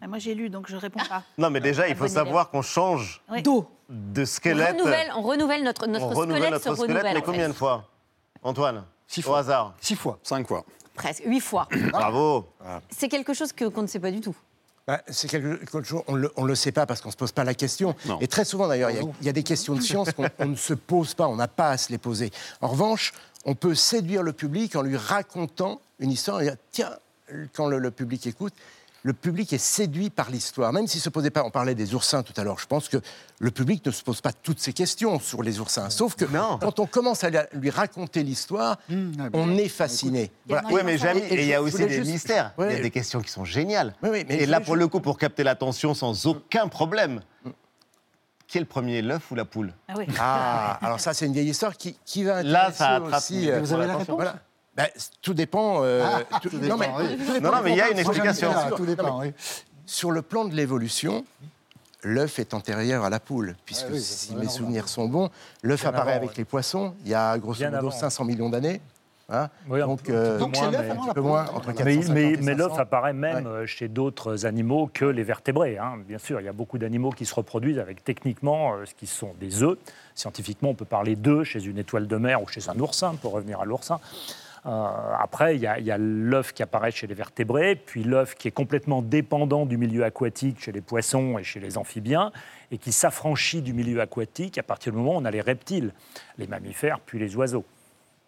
Moi, 0.07 0.19
j'ai 0.19 0.35
lu, 0.35 0.51
donc 0.51 0.69
je 0.69 0.77
réponds 0.77 1.01
pas. 1.09 1.23
Non, 1.39 1.51
mais 1.51 1.61
déjà, 1.61 1.89
il 1.89 1.97
faut 1.97 2.09
savoir 2.09 2.51
qu'on 2.51 2.63
change 2.63 3.23
d'eau, 3.43 3.69
de 3.89 4.25
squelette. 4.25 4.77
On 5.17 5.23
renouvelle, 5.23 5.65
notre, 5.65 5.87
notre 5.87 6.07
on 6.07 6.11
renouvelle 6.11 6.51
notre 6.51 6.77
se 6.77 6.83
squelette, 6.83 7.15
mais 7.15 7.23
combien 7.23 7.49
de 7.49 7.55
fois 7.55 7.89
Antoine 8.43 8.85
Six 9.07 9.23
fois. 9.23 9.35
Au 9.35 9.37
hasard 9.37 9.75
Six 9.81 9.97
fois. 9.97 10.19
Cinq 10.23 10.47
fois. 10.49 10.65
Presque. 10.95 11.23
Huit 11.25 11.41
fois. 11.41 11.69
Bravo. 11.91 12.47
C'est 12.91 13.09
quelque 13.09 13.35
chose 13.35 13.53
qu'on 13.53 13.83
ne 13.83 13.87
sait 13.87 14.01
pas 14.01 14.11
du 14.11 14.21
tout. 14.21 14.37
Bah, 14.87 15.01
c'est 15.09 15.29
quelque 15.29 15.83
chose, 15.83 16.03
on 16.09 16.17
ne 16.17 16.47
le, 16.47 16.55
sait 16.55 16.73
pas 16.73 16.85
parce 16.85 17.01
qu'on 17.01 17.09
ne 17.09 17.13
se 17.13 17.17
pose 17.17 17.33
pas 17.33 17.45
la 17.45 17.55
question. 17.55 17.95
Et 18.21 18.29
très 18.29 18.45
souvent, 18.45 18.69
d'ailleurs, 18.69 18.91
il 18.91 19.27
y, 19.27 19.29
a 19.31 19.33
des 19.33 19.43
questions 19.43 19.75
de 19.75 19.81
science 19.81 20.11
qu'on 20.13 20.47
ne 20.47 20.57
se 20.57 20.75
pose 20.75 21.15
pas, 21.15 21.27
on 21.27 21.37
n'a 21.37 21.49
pas 21.49 21.71
à 21.71 21.79
se 21.79 21.91
les 21.91 21.97
poser. 21.97 22.31
En 22.61 22.69
revanche, 22.69 23.15
on 23.47 23.55
peut 23.55 23.75
séduire 23.75 24.23
le 24.23 24.35
public 24.35 24.77
en 24.77 24.83
lui 24.83 24.99
racontant 24.99 25.81
une 26.01 26.11
histoire 26.11 26.43
et 26.43 26.45
dire, 26.45 26.57
tiens, 26.71 26.91
quand 27.55 27.69
le 27.69 27.91
public 27.91 28.27
écoute, 28.27 28.53
le 29.05 29.13
public 29.13 29.53
est 29.53 29.59
séduit 29.59 30.09
par 30.09 30.31
l'histoire. 30.31 30.73
Même 30.73 30.87
s'il 30.87 30.99
ne 30.99 31.03
se 31.03 31.11
posait 31.11 31.31
pas, 31.31 31.45
on 31.45 31.51
parlait 31.51 31.75
des 31.75 31.95
oursins 31.95 32.23
tout 32.23 32.33
à 32.39 32.43
l'heure, 32.43 32.59
je 32.59 32.67
pense 32.67 32.89
que 32.89 32.97
le 33.39 33.51
public 33.51 33.85
ne 33.85 33.91
se 33.91 34.03
pose 34.03 34.23
pas 34.23 34.33
toutes 34.33 34.61
ces 34.61 34.73
questions 34.73 35.21
sur 35.21 35.43
les 35.43 35.61
oursins. 35.61 35.91
Sauf 35.91 36.17
que 36.17 36.25
quand 36.25 36.81
on 36.81 36.87
commence 36.87 37.23
à 37.23 37.29
lui 37.53 37.69
raconter 37.69 38.23
l'histoire, 38.23 38.79
mmh, 38.89 39.13
ah, 39.21 39.29
on 39.35 39.57
est 39.59 39.69
fasciné. 39.69 40.33
Oui, 40.49 40.81
mais 40.85 40.97
jamais, 40.97 41.21
et 41.29 41.43
il 41.43 41.47
y 41.47 41.55
a 41.55 41.63
aussi 41.63 41.85
des 41.87 42.01
mystères. 42.01 42.53
Il 42.59 42.73
y 42.73 42.77
a 42.77 42.81
des 42.81 42.91
questions 42.91 43.21
qui 43.21 43.31
sont 43.31 43.45
géniales. 43.45 43.95
et 44.03 44.47
là, 44.47 44.61
pour 44.61 44.75
le 44.75 44.89
coup, 44.89 45.01
pour 45.01 45.19
capter 45.19 45.45
l'attention 45.45 45.95
sans 45.95 46.27
aucun 46.27 46.69
problème. 46.69 47.21
Qui 48.47 48.59
est 48.59 48.61
le 48.61 48.67
premier, 48.67 49.01
l'œuf 49.01 49.31
ou 49.31 49.35
la 49.35 49.47
poule? 49.47 49.73
Ah, 49.89 49.95
ah, 50.19 50.87
alors 50.87 51.01
ça, 51.01 51.15
c'est 51.15 51.27
une 51.27 51.33
vieille 51.33 51.49
histoire 51.49 51.77
qui, 51.77 51.97
qui 52.05 52.25
va 52.25 52.43
Là, 52.43 52.71
ça 52.73 52.97
attrape. 52.97 53.15
Aussi, 53.23 53.51
euh, 53.51 53.59
Vous 53.59 53.73
avez 53.73 53.87
la 53.87 53.97
réponse? 53.97 54.23
Ben, 54.77 54.89
tout 55.23 55.35
dépend. 55.35 55.85
Euh, 55.85 56.05
ah, 56.05 56.41
non, 56.61 56.77
mais, 57.63 57.71
il 57.71 57.77
y 57.77 57.81
a 57.81 57.91
une 57.91 57.99
explication. 57.99 58.51
tout 58.77 58.87
dépend, 58.87 59.23
Sur 59.87 60.11
le 60.11 60.23
plan 60.23 60.45
de 60.45 60.55
l'évolution, 60.55 61.25
l'œuf 62.03 62.39
est 62.39 62.55
antérieur 62.55 63.05
à 63.05 63.11
la 63.11 63.21
poule, 63.21 63.57
puisque 63.65 63.93
ah 63.93 63.99
si 63.99 64.35
mes 64.35 64.49
souvenirs 64.49 64.89
sont 64.89 65.09
bons, 65.09 65.31
l'œuf 65.63 65.87
apparaît 65.87 66.15
avec 66.15 66.37
les 66.37 66.45
poissons 66.45 66.95
il 67.05 67.11
y 67.11 67.15
a 67.15 67.39
grosso 67.39 67.65
modo 67.71 67.91
500 67.91 68.25
millions 68.25 68.51
d'années. 68.51 68.81
Hein 69.31 69.49
donc, 69.67 70.11
euh, 70.11 70.39
donc 70.39 70.55
moins, 70.55 70.71
mais, 70.71 70.91
un 70.91 71.15
peu 71.15 71.23
moins, 71.23 71.47
entre 71.55 71.73
mais, 71.83 72.01
mais, 72.11 72.37
mais 72.43 72.55
l'œuf 72.55 72.79
apparaît 72.79 73.15
même 73.15 73.47
euh, 73.47 73.65
chez 73.65 73.89
d'autres 73.89 74.45
animaux 74.45 74.91
que 74.93 75.07
les 75.07 75.23
vertébrés. 75.23 75.79
Hein. 75.79 75.95
Bien 76.07 76.19
sûr, 76.19 76.43
il 76.43 76.45
y 76.45 76.49
a 76.49 76.53
beaucoup 76.53 76.77
d'animaux 76.77 77.09
qui 77.09 77.25
se 77.25 77.35
reproduisent 77.35 77.79
avec 77.79 78.05
techniquement 78.05 78.75
ce 78.85 78.93
qui 78.93 79.07
sont 79.07 79.33
des 79.41 79.63
œufs. 79.63 79.79
Scientifiquement, 80.15 80.69
on 80.71 80.75
peut 80.75 80.85
parler 80.85 81.17
d'œufs 81.17 81.45
chez 81.45 81.65
une 81.65 81.79
étoile 81.79 82.07
de 82.07 82.17
mer 82.19 82.43
ou 82.43 82.49
chez 82.49 82.69
un 82.69 82.79
oursin, 82.79 83.15
pour 83.15 83.33
revenir 83.33 83.61
à 83.61 83.65
l'oursin. 83.65 83.99
Euh, 84.67 85.15
après, 85.19 85.57
il 85.57 85.63
y 85.63 85.67
a, 85.67 85.99
l'œuf 85.99 86.53
qui 86.53 86.63
apparaît 86.63 86.91
chez 86.91 87.07
les 87.07 87.15
vertébrés, 87.15 87.77
puis 87.77 88.03
l'œuf 88.03 88.35
qui 88.35 88.49
est 88.49 88.53
complètement 88.53 89.03
dépendant 89.03 89.67
du 89.67 89.77
milieu 89.77 90.05
aquatique 90.05 90.63
chez 90.63 90.73
les 90.73 90.81
poissons 90.81 91.39
et 91.39 91.45
chez 91.45 91.61
les 91.61 91.77
amphibiens, 91.77 92.33
et 92.71 92.79
qui 92.79 92.93
s'affranchit 92.93 93.61
du 93.61 93.75
milieu 93.75 94.01
aquatique 94.01 94.57
à 94.57 94.63
partir 94.63 94.93
du 94.93 94.99
moment 94.99 95.17
où 95.17 95.21
on 95.21 95.25
a 95.27 95.31
les 95.31 95.43
reptiles, 95.43 95.93
les 96.39 96.47
mammifères, 96.47 97.01
puis 97.01 97.19
les 97.19 97.37
oiseaux. 97.37 97.65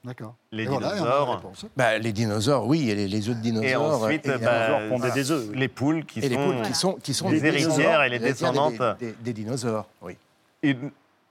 D'accord. 0.04 0.36
Les 0.52 0.66
dinosaures. 0.66 1.42
bah, 1.76 1.98
les 1.98 2.12
dinosaures, 2.12 2.66
oui, 2.66 2.90
et 2.90 2.94
les, 2.94 3.28
œufs 3.28 3.36
de 3.36 3.40
dinosaures. 3.40 3.68
Et 3.68 3.74
ensuite, 3.74 4.26
les, 4.26 4.38
bah, 4.38 5.10
des 5.12 5.30
œufs. 5.32 5.50
Les 5.52 5.66
poules 5.66 6.04
qui, 6.04 6.20
et 6.20 6.22
sont, 6.22 6.28
les 6.28 6.36
poules 6.36 6.62
qui 6.62 6.74
sont, 6.74 6.92
qui 6.94 7.14
sont 7.14 7.30
des 7.30 7.44
héritières 7.44 8.02
et 8.04 8.10
les 8.10 8.20
descendantes. 8.20 8.80
Des, 9.00 9.32
dinosaures, 9.32 9.88
oui. 10.02 10.16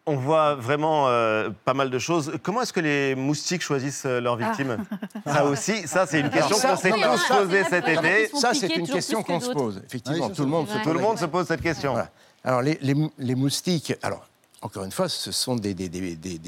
On 0.07 0.17
voit 0.17 0.53
vraiment 0.55 1.07
euh, 1.07 1.49
pas 1.65 1.73
mal 1.73 1.89
de 1.89 1.97
choses. 1.97 2.33
Comment 2.43 2.61
est-ce 2.61 2.73
que 2.73 2.79
les 2.79 3.15
moustiques 3.15 3.63
choisissent 3.63 4.05
euh, 4.05 4.21
leurs 4.21 4.35
victimes? 4.35 4.77
Ah. 5.25 5.33
Ça 5.33 5.45
aussi, 5.45 5.87
ça 5.87 6.05
c'est 6.05 6.19
une 6.19 6.29
question 6.29 6.57
qu'on 6.57 6.75
s'est 6.75 6.91
tous 6.91 7.27
posée 7.27 7.63
cet 7.63 7.87
été. 7.87 8.29
Ça 8.35 8.53
c'est 8.53 8.75
une 8.75 8.87
question 8.87 9.23
qu'on 9.23 9.39
se 9.39 9.51
pose. 9.51 9.81
Effectivement, 9.85 10.29
tout, 10.29 10.43
le 10.43 10.49
monde, 10.49 10.67
se, 10.67 10.77
tout 10.83 10.93
le 10.93 10.99
monde 10.99 11.17
se 11.17 11.25
pose 11.25 11.47
cette 11.47 11.61
question. 11.61 11.95
Alors 12.43 12.61
les, 12.61 12.77
les, 12.81 13.35
moustiques, 13.35 13.93
alors 14.03 14.27
encore 14.65 14.83
une 14.83 14.91
fois, 14.91 15.07
ce 15.07 15.31
sont 15.31 15.55
des, 15.55 15.75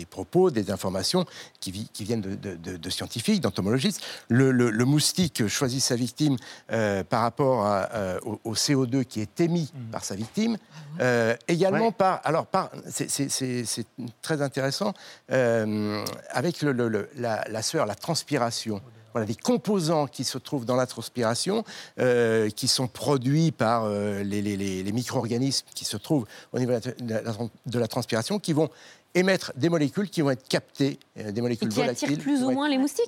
propos, 0.10 0.49
des 0.49 0.71
informations 0.71 1.25
qui, 1.60 1.88
viennent 1.99 2.21
de, 2.21 2.89
scientifiques, 2.89 3.41
d'entomologistes. 3.41 4.01
Le, 4.27 4.86
moustique 4.86 5.47
choisit 5.47 5.82
sa 5.82 5.95
victime 5.95 6.38
euh, 6.71 7.03
par 7.03 7.21
rapport 7.21 7.65
euh, 7.65 8.19
au, 8.43 8.53
CO2 8.53 9.06
qui 9.06 9.21
est 9.21 9.39
émis 9.39 9.71
mmh. 9.73 9.91
par 9.91 10.03
sa 10.03 10.15
victime. 10.15 10.58
Ah 10.99 11.03
euh, 11.03 11.36
également 11.47 11.91
par... 11.91 12.21
Alors, 12.23 12.47
par, 12.47 12.71
c'est 12.88 13.86
très 14.21 14.41
intéressant, 14.41 14.93
avec 15.30 16.62
la, 16.63 17.45
la 17.47 17.62
sueur, 17.62 17.86
la 17.86 17.95
transpiration 17.95 18.82
voilà, 19.17 19.25
des 19.25 19.36
composants 19.36 20.08
qui 20.08 20.23
se 20.23 20.38
trouvent 20.38 20.65
dans 20.65 20.75
la 20.75 20.86
transpiration, 20.86 21.63
euh, 21.99 22.49
qui 22.49 22.67
sont 22.67 22.88
produits 22.88 23.51
par 23.51 23.86
euh, 23.86 24.21
les, 24.23 24.91
micro-organismes 24.91 25.65
qui 25.73 25.86
se 25.86 25.97
trouvent 25.97 26.25
au 26.53 26.60
niveau 26.60 26.73
de 26.75 27.80
la 27.80 27.88
transpiration, 27.88 28.39
qui 28.39 28.53
vont 28.53 28.69
émettre 29.17 29.51
des 29.56 29.69
molécules 29.69 30.10
qui 30.10 30.21
vont 30.21 30.32
être 30.32 30.47
captées, 30.47 30.99
euh, 31.17 31.32
des 31.32 31.41
molécules 31.41 31.67
et 31.69 31.71
qui 31.71 31.82
attirent 31.82 32.17
plus 32.19 32.43
ou 32.43 32.51
moins 32.51 32.69
les 32.69 32.77
moustiques. 32.77 33.06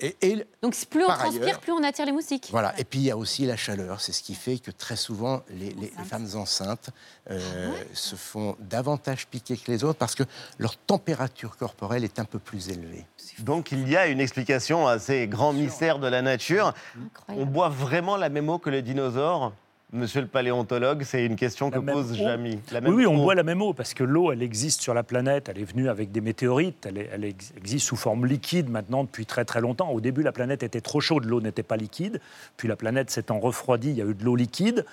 et, 0.00 0.46
Donc 0.62 0.74
plus 0.86 1.04
on 1.04 1.08
transpire, 1.08 1.60
plus 1.60 1.72
on 1.72 1.82
attire 1.82 2.06
les 2.06 2.12
moustiques. 2.12 2.48
Voilà. 2.50 2.78
Et 2.78 2.84
puis 2.84 2.98
il 2.98 3.04
y 3.04 3.10
a 3.10 3.16
aussi 3.16 3.46
la 3.46 3.56
chaleur. 3.56 4.00
C'est 4.00 4.12
ce 4.12 4.22
qui 4.22 4.34
fait 4.34 4.58
que 4.58 4.70
très 4.70 4.96
souvent 4.96 5.42
les, 5.50 5.92
femmes 6.04 6.28
enceintes 6.34 6.90
euh, 7.30 7.40
ah 7.72 7.84
se 7.94 8.16
font 8.16 8.56
davantage 8.58 9.26
piquer 9.26 9.56
que 9.56 9.70
les 9.70 9.84
autres 9.84 9.98
parce 9.98 10.14
que 10.14 10.24
leur 10.58 10.76
température 10.76 11.56
corporelle 11.56 12.04
est 12.04 12.18
un 12.18 12.24
peu 12.24 12.38
plus 12.38 12.68
élevée. 12.68 13.06
Donc 13.40 13.72
il 13.72 13.88
y 13.88 13.96
a 13.96 14.06
une 14.06 14.20
explication 14.20 14.86
à 14.86 14.98
ces 14.98 15.26
grands 15.28 15.52
mystères 15.52 15.98
de 15.98 16.08
la 16.08 16.22
nature. 16.22 16.74
On 17.28 17.46
boit 17.46 17.68
vraiment 17.68 18.16
la 18.16 18.28
même 18.28 18.48
eau 18.48 18.58
que 18.58 18.70
les 18.70 18.82
dinosaures? 18.82 19.52
Monsieur 19.92 20.22
le 20.22 20.26
paléontologue, 20.26 21.04
c'est 21.04 21.24
une 21.24 21.36
question 21.36 21.70
que 21.70 21.78
pose 21.78 22.16
Jamie. 22.16 22.58
oui, 22.86 23.06
on 23.06 23.16
boit 23.16 23.36
la 23.36 23.44
même 23.44 23.62
eau 23.62 23.72
parce 23.72 23.94
que 23.94 24.02
l'eau, 24.02 24.32
elle 24.32 24.42
existe 24.42 24.80
sur 24.80 24.92
la 24.92 25.04
planète. 25.04 25.48
Elle 25.48 25.60
est 25.60 25.64
venue 25.64 25.88
avec 25.88 26.10
des 26.10 26.20
météorites. 26.20 26.86
Elle, 26.86 26.98
elle, 27.12 27.24
existe 27.24 27.86
sous 27.86 27.96
forme 27.96 28.26
liquide 28.26 28.68
maintenant 28.68 29.04
depuis 29.04 29.24
très 29.24 29.44
très 29.44 29.60
longtemps. 29.60 29.90
Au 29.90 30.00
début, 30.00 30.22
la 30.22 30.32
planète 30.32 30.64
était 30.64 30.80
trop 30.80 31.00
chaude, 31.00 31.26
l'eau 31.26 31.40
n'était 31.40 31.62
pas 31.62 31.76
liquide. 31.76 32.20
Puis 32.56 32.66
la 32.66 32.74
planète 32.74 33.10
s'étant 33.10 33.38
refroidie, 33.38 33.90
il 33.90 33.96
y 33.96 34.02
a 34.02 34.04
eu 34.04 34.14
de 34.14 34.24
l'eau 34.24 34.34
liquide, 34.34 34.84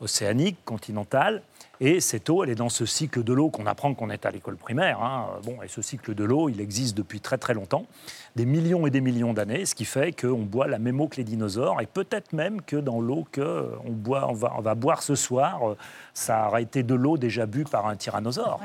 océanique, 0.00 0.56
continentale. 0.64 1.42
Et 1.80 2.00
cette 2.00 2.30
eau, 2.30 2.42
elle 2.42 2.50
est 2.50 2.54
dans 2.54 2.70
ce 2.70 2.86
cycle 2.86 3.22
de 3.22 3.32
l'eau 3.34 3.50
qu'on 3.50 3.66
apprend 3.66 3.92
qu'on 3.94 4.08
est 4.08 4.24
à 4.24 4.30
l'école 4.30 4.56
primaire. 4.56 5.02
Hein. 5.02 5.26
Bon, 5.44 5.62
et 5.62 5.68
ce 5.68 5.82
cycle 5.82 6.14
de 6.14 6.24
l'eau, 6.24 6.48
il 6.48 6.60
existe 6.60 6.96
depuis 6.96 7.20
très 7.20 7.36
très 7.36 7.52
longtemps, 7.52 7.86
des 8.34 8.46
millions 8.46 8.86
et 8.86 8.90
des 8.90 9.02
millions 9.02 9.34
d'années, 9.34 9.66
ce 9.66 9.74
qui 9.74 9.84
fait 9.84 10.18
qu'on 10.18 10.42
boit 10.42 10.68
la 10.68 10.78
même 10.78 11.00
eau 11.00 11.08
que 11.08 11.16
les 11.16 11.24
dinosaures, 11.24 11.80
et 11.82 11.86
peut-être 11.86 12.32
même 12.32 12.62
que 12.62 12.76
dans 12.76 13.00
l'eau 13.00 13.26
qu'on 13.34 13.90
boit, 13.90 14.26
on 14.28 14.32
va, 14.32 14.54
on 14.56 14.62
va 14.62 14.74
boire 14.74 15.02
ce 15.02 15.14
soir, 15.14 15.70
euh, 15.70 15.76
ça 16.14 16.48
aurait 16.48 16.62
été 16.62 16.82
de 16.82 16.94
l'eau 16.94 17.18
déjà 17.18 17.44
bu 17.44 17.64
par 17.64 17.86
un 17.86 17.96
tyrannosaure. 17.96 18.60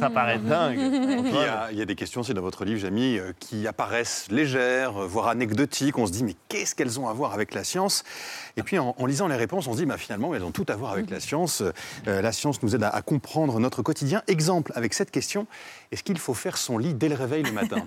Ça 0.00 0.10
paraît 0.10 0.38
dingue. 0.38 0.78
Il 1.72 1.78
y, 1.78 1.82
a, 1.82 1.84
des 1.84 1.94
questions 1.94 2.22
aussi 2.22 2.34
dans 2.34 2.42
votre 2.42 2.64
livre, 2.64 2.80
Jamie, 2.80 3.18
euh, 3.18 3.32
qui 3.38 3.66
apparaissent 3.68 4.26
légères, 4.30 4.96
euh, 4.96 5.06
voire 5.06 5.28
anecdotiques. 5.28 5.96
On 5.98 6.06
se 6.06 6.12
dit, 6.12 6.24
mais 6.24 6.34
qu'est-ce 6.48 6.74
qu'elles 6.74 6.98
ont 6.98 7.08
à 7.08 7.12
voir 7.12 7.32
avec 7.32 7.54
la 7.54 7.62
science? 7.62 8.04
Et 8.56 8.62
puis 8.62 8.78
en, 8.78 8.94
lisant 9.06 9.28
les 9.28 9.36
réponses, 9.36 9.68
on 9.68 9.72
se 9.72 9.78
dit, 9.78 9.86
bah, 9.86 9.96
finalement, 9.96 10.34
elles 10.34 10.44
ont 10.44 10.50
tout 10.50 10.66
à 10.68 10.74
voir 10.74 10.92
avec 10.92 11.10
la 11.10 11.20
science. 11.20 11.62
la 12.04 12.32
science 12.32 12.47
science 12.52 12.62
nous 12.62 12.74
aide 12.74 12.82
à, 12.82 13.02
comprendre 13.02 13.58
notre 13.60 13.82
quotidien. 13.82 14.22
Exemple 14.26 14.72
avec 14.74 14.94
cette 14.94 15.10
question 15.10 15.46
est-ce 15.90 16.02
qu'il 16.02 16.18
faut 16.18 16.34
faire 16.34 16.58
son 16.58 16.76
lit 16.76 16.92
dès 16.92 17.08
le 17.08 17.14
réveil 17.14 17.42
le 17.42 17.52
matin? 17.52 17.76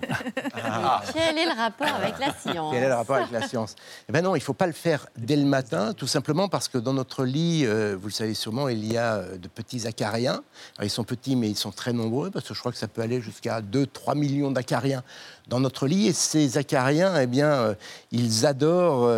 Ah. 0.54 1.02
Quel 1.12 1.38
est 1.38 1.44
le 1.44 1.56
rapport 1.56 1.94
avec 1.94 2.18
la 2.18 2.32
science? 2.34 2.72
Quel 2.72 2.82
est 2.82 2.88
le 2.88 2.94
rapport 2.94 3.16
avec 3.16 3.30
la 3.30 3.46
science? 3.46 3.74
Eh 4.08 4.12
bien 4.12 4.22
non, 4.22 4.34
il 4.36 4.38
ne 4.38 4.44
faut 4.44 4.54
pas 4.54 4.66
le 4.66 4.72
faire 4.72 5.06
dès 5.16 5.36
le 5.36 5.44
matin, 5.44 5.92
tout 5.92 6.06
simplement 6.06 6.48
parce 6.48 6.68
que 6.68 6.78
dans 6.78 6.92
notre 6.92 7.24
lit, 7.24 7.64
euh, 7.64 7.96
vous 7.98 8.08
le 8.08 8.12
savez 8.12 8.34
sûrement, 8.34 8.68
il 8.68 8.90
y 8.90 8.96
a 8.96 9.16
euh, 9.16 9.36
de 9.38 9.48
petits 9.48 9.86
acariens. 9.86 10.42
ils 10.80 10.90
sont 10.90 11.04
petits, 11.04 11.36
mais 11.36 11.48
ils 11.48 11.56
sont 11.56 11.72
très 11.72 11.92
nombreux, 11.92 12.30
parce 12.30 12.48
que 12.48 12.54
je 12.54 12.60
crois 12.60 12.72
que 12.72 12.78
ça 12.78 12.88
peut 12.88 13.02
aller 13.02 13.20
jusqu'à 13.20 13.60
2-3 13.60 14.16
millions 14.16 14.50
d'acariens 14.50 15.02
dans 15.48 15.60
notre 15.60 15.86
lit. 15.86 16.08
Et 16.08 16.12
ces 16.12 16.58
acariens, 16.58 17.18
eh 17.20 17.26
bien, 17.26 17.52
euh, 17.52 17.74
ils 18.12 18.46
adorent 18.46 19.10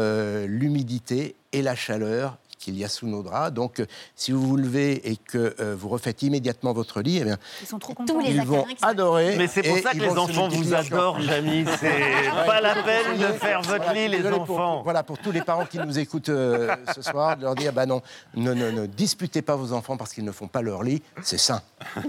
l'humidité 0.47 1.37
et 1.53 1.63
la 1.63 1.75
chaleur 1.75 2.39
qu'il 2.65 2.79
y 2.79 2.85
a 2.85 2.89
sous 2.89 3.07
nos 3.07 3.23
draps. 3.23 3.53
Donc, 3.53 3.81
euh, 3.81 3.87
si 4.17 4.33
vous 4.33 4.41
vous 4.41 4.57
levez 4.57 5.11
et 5.11 5.17
que 5.17 5.55
euh, 5.61 5.77
vous 5.79 5.91
refaites 5.91 6.23
immédiatement 6.23 6.73
votre 6.73 7.03
lit, 7.03 7.19
eh 7.21 7.25
bien, 7.25 7.37
ils, 7.61 7.67
sont 7.67 7.79
trop 7.79 7.95
ils 8.25 8.41
vont 8.43 8.65
adorer. 8.81 9.37
Mais 9.37 9.47
c'est 9.47 9.63
pour 9.63 9.79
ça 9.79 9.93
que 9.93 9.99
les 9.99 10.09
enfants 10.09 10.49
vous 10.49 10.73
adorent, 10.73 11.21
Jamie. 11.21 11.67
C'est 11.79 11.91
pas 12.47 12.63
la 12.63 12.75
peine 12.75 13.19
de 13.19 13.27
faire 13.35 13.61
votre 13.61 13.93
lit, 13.93 14.09
les 14.09 14.27
enfants. 14.27 14.83
voilà, 14.83 15.03
pour 15.03 15.19
tous 15.19 15.31
les 15.31 15.43
parents 15.43 15.67
qui 15.67 15.79
nous 15.79 15.99
écoutent 15.99 16.31
euh, 16.31 16.75
ce 16.95 17.03
soir, 17.03 17.37
de 17.37 17.43
leur 17.43 17.55
dire 17.55 17.73
bah 17.73 17.85
non, 17.85 18.01
ne, 18.35 18.55
ne, 18.55 18.87
disputez 18.87 19.43
pas 19.43 19.57
vos 19.57 19.73
enfants 19.73 19.99
parce 19.99 20.15
qu'ils 20.15 20.25
ne 20.25 20.33
font 20.33 20.49
pas 20.49 20.63
leur 20.63 20.83
lit, 20.83 21.03
c'est 21.23 21.39
sain. 21.39 21.61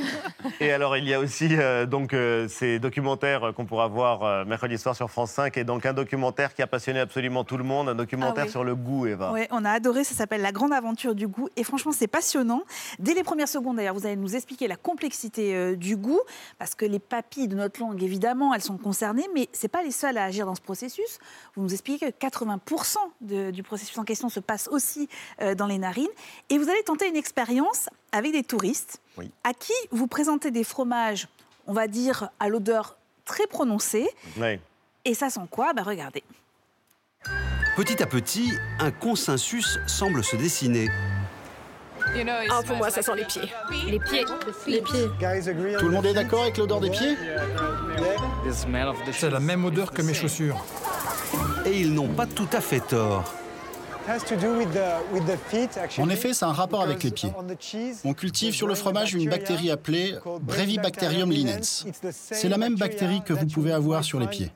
Et 0.61 0.71
alors, 0.71 0.95
il 0.95 1.07
y 1.07 1.13
a 1.13 1.19
aussi 1.19 1.49
donc 1.89 2.15
ces 2.47 2.79
documentaires 2.79 3.51
qu'on 3.55 3.65
pourra 3.65 3.87
voir 3.87 4.45
mercredi 4.45 4.77
soir 4.77 4.95
sur 4.95 5.09
France 5.09 5.31
5, 5.31 5.57
et 5.57 5.63
donc 5.63 5.85
un 5.85 5.93
documentaire 5.93 6.53
qui 6.53 6.61
a 6.61 6.67
passionné 6.67 6.99
absolument 7.01 7.43
tout 7.43 7.57
le 7.57 7.63
monde, 7.63 7.89
un 7.89 7.95
documentaire 7.95 8.45
ah 8.47 8.51
sur 8.51 8.63
le 8.63 8.75
goût, 8.75 9.05
Eva. 9.07 9.31
Oui, 9.33 9.41
on 9.51 9.65
a 9.65 9.71
adoré, 9.71 10.03
ça 10.03 10.15
s'appelle 10.15 10.44
la 10.45 10.51
grande 10.51 10.73
aventure 10.73 11.15
du 11.15 11.27
goût. 11.27 11.49
Et 11.55 11.63
franchement, 11.63 11.91
c'est 11.91 12.05
passionnant. 12.07 12.61
Dès 12.99 13.15
les 13.15 13.23
premières 13.23 13.47
secondes, 13.47 13.77
d'ailleurs, 13.77 13.95
vous 13.95 14.05
allez 14.05 14.15
nous 14.15 14.35
expliquer 14.35 14.67
la 14.67 14.75
complexité 14.75 15.55
euh, 15.55 15.75
du 15.75 15.97
goût, 15.97 16.19
parce 16.59 16.75
que 16.75 16.85
les 16.85 16.99
papilles 16.99 17.47
de 17.47 17.55
notre 17.55 17.79
langue, 17.79 18.03
évidemment, 18.03 18.53
elles 18.53 18.61
sont 18.61 18.77
concernées, 18.77 19.27
mais 19.33 19.49
ce 19.53 19.65
pas 19.65 19.81
les 19.81 19.89
seules 19.89 20.19
à 20.19 20.25
agir 20.25 20.45
dans 20.45 20.53
ce 20.53 20.61
processus. 20.61 21.17
Vous 21.55 21.63
nous 21.63 21.73
expliquez 21.73 22.11
que 22.11 22.27
80% 22.27 23.51
du 23.51 23.63
processus 23.63 23.97
en 23.97 24.03
question 24.03 24.29
se 24.29 24.39
passe 24.39 24.67
aussi 24.67 25.09
euh, 25.41 25.55
dans 25.55 25.65
les 25.65 25.79
narines. 25.79 26.07
Et 26.49 26.59
vous 26.59 26.69
allez 26.69 26.83
tenter 26.83 27.07
une 27.07 27.15
expérience 27.15 27.89
avec 28.11 28.31
des 28.31 28.43
touristes 28.43 29.01
à 29.43 29.53
qui 29.53 29.73
vous 29.89 30.05
présentez 30.05 30.51
des 30.51 30.63
fromages, 30.63 31.27
on 31.65 31.73
va 31.73 31.87
dire, 31.87 32.29
à 32.39 32.49
l'odeur 32.49 32.97
très 33.25 33.47
prononcée. 33.47 34.07
Et 35.05 35.15
ça 35.15 35.31
sent 35.31 35.47
quoi? 35.49 35.73
Ben, 35.73 35.81
Regardez. 35.81 36.23
Petit 37.75 38.01
à 38.01 38.05
petit, 38.05 38.53
un 38.79 38.91
consensus 38.91 39.79
semble 39.85 40.23
se 40.23 40.37
dessiner. 40.37 40.89
Ah, 42.49 42.61
pour 42.65 42.77
moi, 42.77 42.89
ça 42.89 43.01
sent 43.01 43.15
les 43.17 43.25
pieds. 43.25 43.51
Les 43.87 43.99
pieds. 43.99 44.25
Les 44.67 44.81
pieds. 44.81 45.07
Tout 45.77 45.87
le 45.87 45.91
monde 45.91 46.05
est 46.05 46.13
d'accord 46.13 46.43
avec 46.43 46.57
l'odeur 46.57 46.79
des 46.79 46.89
pieds? 46.89 47.17
C'est 49.11 49.29
la 49.29 49.39
même 49.41 49.65
odeur 49.65 49.91
que 49.91 50.01
mes 50.01 50.13
chaussures. 50.13 50.63
Et 51.65 51.81
ils 51.81 51.93
n'ont 51.93 52.07
pas 52.07 52.25
tout 52.25 52.47
à 52.53 52.61
fait 52.61 52.79
tort. 52.79 53.25
En 55.99 56.09
effet, 56.09 56.33
c'est 56.33 56.45
un 56.45 56.51
rapport 56.53 56.81
avec 56.81 57.03
les 57.03 57.11
pieds. 57.11 57.31
On 58.03 58.13
cultive 58.13 58.53
sur 58.53 58.67
le 58.67 58.75
fromage 58.75 59.13
une 59.13 59.29
bactérie 59.29 59.71
appelée 59.71 60.15
Brevibacterium 60.41 61.31
linens. 61.31 61.85
C'est 62.11 62.49
la 62.49 62.57
même 62.57 62.75
bactérie 62.75 63.21
que 63.25 63.33
vous 63.33 63.47
pouvez 63.47 63.71
avoir 63.71 64.03
sur 64.03 64.19
les 64.19 64.27
pieds. 64.27 64.51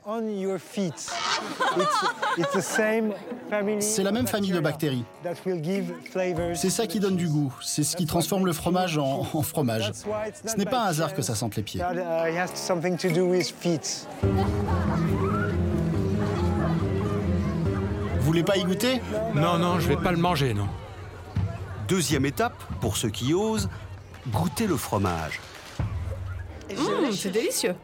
C'est 3.80 4.02
la 4.02 4.12
même 4.12 4.26
famille 4.26 4.52
de 4.52 4.60
bactéries. 4.60 5.04
C'est 6.54 6.70
ça 6.70 6.86
qui 6.86 7.00
donne 7.00 7.16
du 7.16 7.28
goût. 7.28 7.52
C'est 7.62 7.82
ce 7.82 7.96
qui 7.96 8.06
transforme 8.06 8.46
le 8.46 8.52
fromage 8.52 8.98
en, 8.98 9.26
en 9.32 9.42
fromage. 9.42 9.92
Ce 10.46 10.56
n'est 10.56 10.64
pas 10.64 10.84
un 10.84 10.86
hasard 10.86 11.14
que 11.14 11.22
ça 11.22 11.34
sente 11.34 11.56
les 11.56 11.62
pieds. 11.62 11.82
Voulez 18.30 18.44
pas 18.44 18.58
y 18.58 18.62
goûter 18.62 19.00
Non, 19.34 19.58
non, 19.58 19.80
je 19.80 19.88
vais 19.88 19.96
pas 19.96 20.12
le 20.12 20.16
manger, 20.16 20.54
non. 20.54 20.68
Deuxième 21.88 22.24
étape, 22.24 22.54
pour 22.80 22.96
ceux 22.96 23.08
qui 23.08 23.34
osent, 23.34 23.68
goûter 24.28 24.68
le 24.68 24.76
fromage. 24.76 25.40
Mmh, 26.70 27.10
c'est 27.10 27.30
délicieux. 27.30 27.74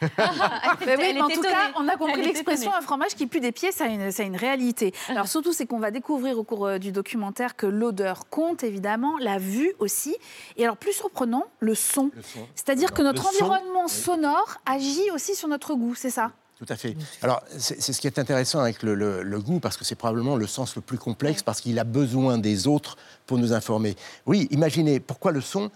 mais 0.00 0.96
oui, 0.96 1.20
en 1.20 1.28
tout 1.28 1.40
cas, 1.40 1.72
on 1.74 1.88
a 1.88 1.96
compris 1.96 2.22
l'expression 2.22 2.72
un 2.72 2.80
fromage 2.80 3.16
qui 3.16 3.26
pue 3.26 3.40
des 3.40 3.50
pieds, 3.50 3.72
c'est 3.72 3.92
une, 3.92 4.12
une, 4.16 4.36
réalité. 4.36 4.94
Alors 5.08 5.26
surtout, 5.26 5.52
c'est 5.52 5.66
qu'on 5.66 5.80
va 5.80 5.90
découvrir 5.90 6.38
au 6.38 6.44
cours 6.44 6.66
euh, 6.66 6.78
du 6.78 6.92
documentaire 6.92 7.56
que 7.56 7.66
l'odeur 7.66 8.28
compte 8.30 8.62
évidemment, 8.62 9.18
la 9.18 9.38
vue 9.38 9.74
aussi, 9.80 10.16
et 10.56 10.62
alors 10.62 10.76
plus 10.76 10.92
surprenant, 10.92 11.46
le 11.58 11.74
son. 11.74 12.12
C'est-à-dire 12.54 12.92
que 12.92 13.02
notre 13.02 13.26
environnement 13.26 13.88
sonore 13.88 14.58
agit 14.64 15.10
aussi 15.12 15.34
sur 15.34 15.48
notre 15.48 15.74
goût, 15.74 15.96
c'est 15.96 16.10
ça? 16.10 16.30
Tout 16.64 16.72
à 16.72 16.76
fait. 16.76 16.96
Alors, 17.22 17.42
c'est 17.58 17.92
ce 17.92 18.00
qui 18.00 18.06
est 18.06 18.20
intéressant 18.20 18.60
avec 18.60 18.84
le, 18.84 19.40
goût, 19.40 19.58
parce 19.58 19.76
que 19.76 19.84
c'est 19.84 19.96
probablement 19.96 20.36
le 20.36 20.46
sens 20.46 20.76
le 20.76 20.82
plus 20.82 20.98
complexe, 20.98 21.42
parce 21.42 21.60
qu'il 21.60 21.78
a 21.80 21.84
besoin 21.84 22.38
des 22.38 22.68
autres 22.68 22.96
pour 23.26 23.38
nous 23.38 23.52
informer. 23.52 23.96
Oui, 24.26 24.46
imaginez, 24.52 25.00
pourquoi 25.00 25.32
le 25.32 25.40
son? 25.40 25.70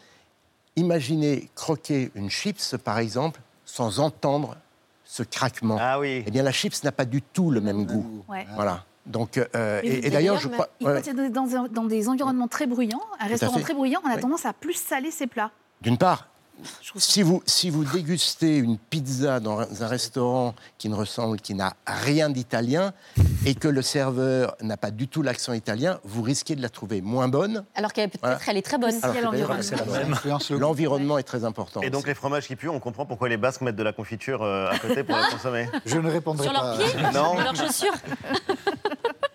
Imaginez 0.76 1.50
croquer 1.56 2.12
une 2.14 2.30
chips, 2.30 2.76
par 2.76 2.98
exemple, 2.98 3.40
sans 3.64 3.98
entendre 3.98 4.56
ce 5.04 5.24
craquement. 5.24 5.76
Ah 5.80 5.98
oui. 5.98 6.22
Eh 6.24 6.30
bien, 6.30 6.44
la 6.44 6.52
chips 6.52 6.84
n'a 6.84 6.92
pas 6.92 7.04
du 7.04 7.20
tout 7.20 7.50
le 7.50 7.60
même 7.60 7.84
goût. 7.84 8.24
Voilà. 8.54 8.84
Donc, 9.06 9.38
euh, 9.38 9.80
et, 9.82 10.10
d'ailleurs, 10.10 10.38
je 10.38 10.48
crois. 10.48 10.68
Dans, 10.80 11.68
dans, 11.68 11.84
des 11.84 12.08
environnements 12.08 12.48
très 12.48 12.66
bruyants, 12.66 13.02
un 13.18 13.26
restaurant 13.26 13.58
très 13.58 13.74
bruyant, 13.74 14.00
on 14.04 14.10
a 14.10 14.18
tendance 14.18 14.46
à 14.46 14.52
plus 14.52 14.74
saler 14.74 15.10
ses 15.10 15.26
plats. 15.26 15.50
D'une 15.80 15.98
part, 15.98 16.28
si 16.96 17.22
vous, 17.22 17.42
si 17.46 17.70
vous 17.70 17.84
dégustez 17.84 18.56
une 18.56 18.78
pizza 18.78 19.40
dans 19.40 19.60
un 19.60 19.86
restaurant 19.86 20.54
qui 20.78 20.88
ne 20.88 20.94
ressemble, 20.94 21.40
qui 21.40 21.54
n'a 21.54 21.74
rien 21.86 22.30
d'italien, 22.30 22.92
et 23.44 23.54
que 23.54 23.68
le 23.68 23.82
serveur 23.82 24.56
n'a 24.60 24.76
pas 24.76 24.90
du 24.90 25.08
tout 25.08 25.22
l'accent 25.22 25.52
italien, 25.52 26.00
vous 26.04 26.22
risquez 26.22 26.56
de 26.56 26.62
la 26.62 26.68
trouver 26.68 27.00
moins 27.00 27.28
bonne. 27.28 27.64
Alors 27.74 27.92
qu'elle 27.92 28.10
peut-être 28.10 28.48
elle 28.48 28.56
est 28.56 28.62
très 28.62 28.78
bonne. 28.78 28.94
L'environnement 30.58 31.18
est 31.18 31.22
très 31.22 31.44
important. 31.44 31.80
Et 31.82 31.90
donc 31.90 32.06
les 32.06 32.14
fromages 32.14 32.46
qui 32.46 32.56
puent, 32.56 32.68
on 32.68 32.80
comprend 32.80 33.06
pourquoi 33.06 33.28
les 33.28 33.36
Basques 33.36 33.60
mettent 33.60 33.76
de 33.76 33.82
la 33.82 33.92
confiture 33.92 34.42
euh, 34.42 34.70
à 34.70 34.78
côté 34.78 35.04
pour 35.04 35.16
la 35.20 35.26
consommer. 35.26 35.68
Je 35.84 35.98
ne 35.98 36.10
répondrai 36.10 36.46
pas. 36.46 36.52
Sur 36.52 36.62
leurs 36.62 36.78
pieds 36.78 37.02
Non. 37.14 37.34
Sur 37.34 37.44
leurs 37.44 37.56
chaussures 37.56 37.94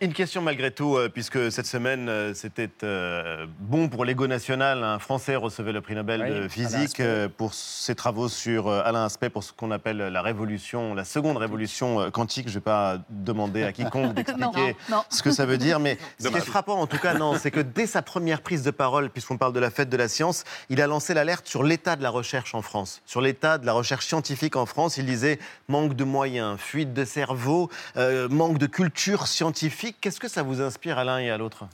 Une 0.04 0.14
question 0.14 0.42
malgré 0.42 0.72
tout, 0.72 0.98
euh, 0.98 1.10
puisque 1.10 1.52
cette 1.52 1.68
semaine, 1.68 2.10
euh, 2.10 2.34
c'était 2.34 2.72
bon 3.60 3.88
pour 3.88 4.04
l'ego 4.04 4.26
national. 4.26 4.84
Un 4.84 4.98
Français 4.98 5.36
recevait 5.36 5.74
le 5.74 5.82
prix 5.82 5.94
Nobel 5.94 6.42
de 6.42 6.48
physique 6.48 7.00
pour 7.38 7.54
ses 7.54 7.94
travaux 7.94 8.28
sur 8.28 8.68
Alain 8.72 9.06
Aspect, 9.06 9.30
pour 9.30 9.44
ce 9.44 9.54
qu'on 9.54 9.70
appelle 9.70 9.98
la 9.98 10.22
révolution, 10.24 10.96
la 10.96 11.06
seconde 11.06 11.38
révolution 11.38 12.10
quantique. 12.10 12.48
Je 12.48 12.54
ne 12.54 12.56
vais 12.56 12.62
pas 12.62 12.98
demander 13.12 13.62
à 13.64 13.72
quiconque 13.72 14.14
d'expliquer 14.16 14.76
ce 15.10 15.22
que 15.22 15.30
ça 15.30 15.46
veut 15.46 15.60
dire, 15.60 15.80
mais 15.80 16.00
ce 16.20 16.30
qui 16.30 16.36
est 16.36 16.40
frappant 16.40 16.80
en 16.80 16.88
tout 16.88 16.98
cas, 16.98 17.14
non, 17.14 17.36
c'est 17.36 17.52
que 17.52 17.60
dès 17.60 17.86
sa 17.86 18.02
première 18.02 18.42
prise 18.42 18.64
de 18.64 18.72
parole, 18.72 19.12
puisqu'on 19.12 19.38
parle 19.38 19.54
de 19.54 19.60
la 19.60 19.70
fête 19.70 19.90
de 19.90 19.98
la 19.98 20.08
science, 20.08 20.46
il 20.70 20.82
a 20.82 20.88
lancé 20.88 21.14
l'alerte 21.14 21.48
sur 21.48 21.62
l'état 21.62 21.96
de 21.96 22.02
la 22.02 22.10
recherche 22.10 22.56
en 22.56 22.64
France, 22.64 23.04
sur 23.06 23.22
l'état 23.22 23.60
de 23.60 23.68
la 23.68 23.74
recherche 23.74 24.08
scientifique 24.08 24.56
en 24.56 24.66
France. 24.66 24.98
Il 24.98 25.06
disait 25.06 25.38
manque 25.68 25.96
de 25.96 26.04
moyens, 26.04 26.58
fuite 26.60 26.94
de 26.94 27.06
cerveau, 27.06 27.70
manque 28.30 28.58
de 28.58 28.66
culture 28.66 29.28
scientifique 29.28 29.91
Qu'est-ce 30.00 30.20
que 30.20 30.28
ça 30.28 30.44
vous 30.44 30.62
inspire 30.62 30.98
à 30.98 31.04
l'un 31.04 31.20
et 31.20 31.30
à 31.30 31.38
l'autre? 31.38 31.66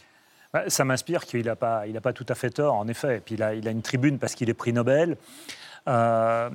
Bah, 0.54 0.64
ça 0.68 0.86
m'inspire 0.86 1.26
qu'il 1.26 1.46
n'a 1.46 1.56
pas, 1.56 1.88
il 1.88 2.00
pas 2.00 2.14
tout 2.14 2.26
à 2.30 2.36
fait 2.36 2.50
tort, 2.50 2.76
en 2.76 2.88
effet. 2.88 3.18
Et 3.18 3.20
puis 3.20 3.36
il 3.36 3.44
a, 3.44 3.54
il 3.54 3.68
a 3.68 3.72
une 3.72 3.82
tribune 3.82 4.18
parce 4.18 4.36
qu'il 4.36 4.50
est 4.50 4.54
prix 4.54 4.74
Nobel. 4.74 5.18
Euh, 5.88 6.50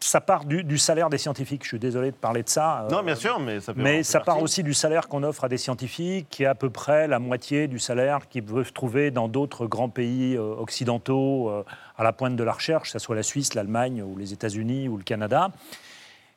ça 0.00 0.20
part 0.20 0.44
du, 0.44 0.78
salaire 0.78 1.08
des 1.10 1.18
scientifiques. 1.18 1.62
Je 1.62 1.68
suis 1.68 1.78
désolé 1.78 2.10
de 2.10 2.16
parler 2.16 2.42
de 2.42 2.48
ça. 2.48 2.82
Euh, 2.82 2.90
non, 2.90 3.02
bien 3.02 3.14
sûr, 3.14 3.38
mais 3.38 3.60
ça 3.60 3.72
peut 3.72 3.80
Mais 3.80 4.02
ça 4.02 4.18
part 4.20 4.42
aussi 4.42 4.64
du 4.64 4.74
salaire 4.74 5.08
qu'on 5.08 5.22
offre 5.22 5.44
à 5.44 5.48
des 5.48 5.58
scientifiques, 5.58 6.26
qui 6.30 6.42
est 6.42 6.46
à 6.46 6.56
peu 6.56 6.70
près 6.70 7.06
la 7.06 7.20
moitié 7.20 7.68
du 7.68 7.78
salaire 7.78 8.28
qu'ils 8.28 8.42
peuvent 8.42 8.72
trouver 8.72 9.12
dans 9.12 9.28
d'autres 9.28 9.66
grands 9.66 9.88
pays 9.88 10.36
euh, 10.36 10.54
occidentaux 10.56 11.52
à 11.96 12.02
la 12.02 12.12
pointe 12.12 12.34
de 12.34 12.42
la 12.42 12.52
recherche, 12.52 12.84
que 12.84 12.92
ce 12.92 12.98
soit 12.98 13.14
la 13.14 13.22
Suisse, 13.22 13.54
l'Allemagne 13.54 14.02
ou 14.02 14.16
les 14.16 14.32
États-Unis 14.32 14.88
ou 14.88 14.96
le 14.96 15.04
Canada. 15.04 15.50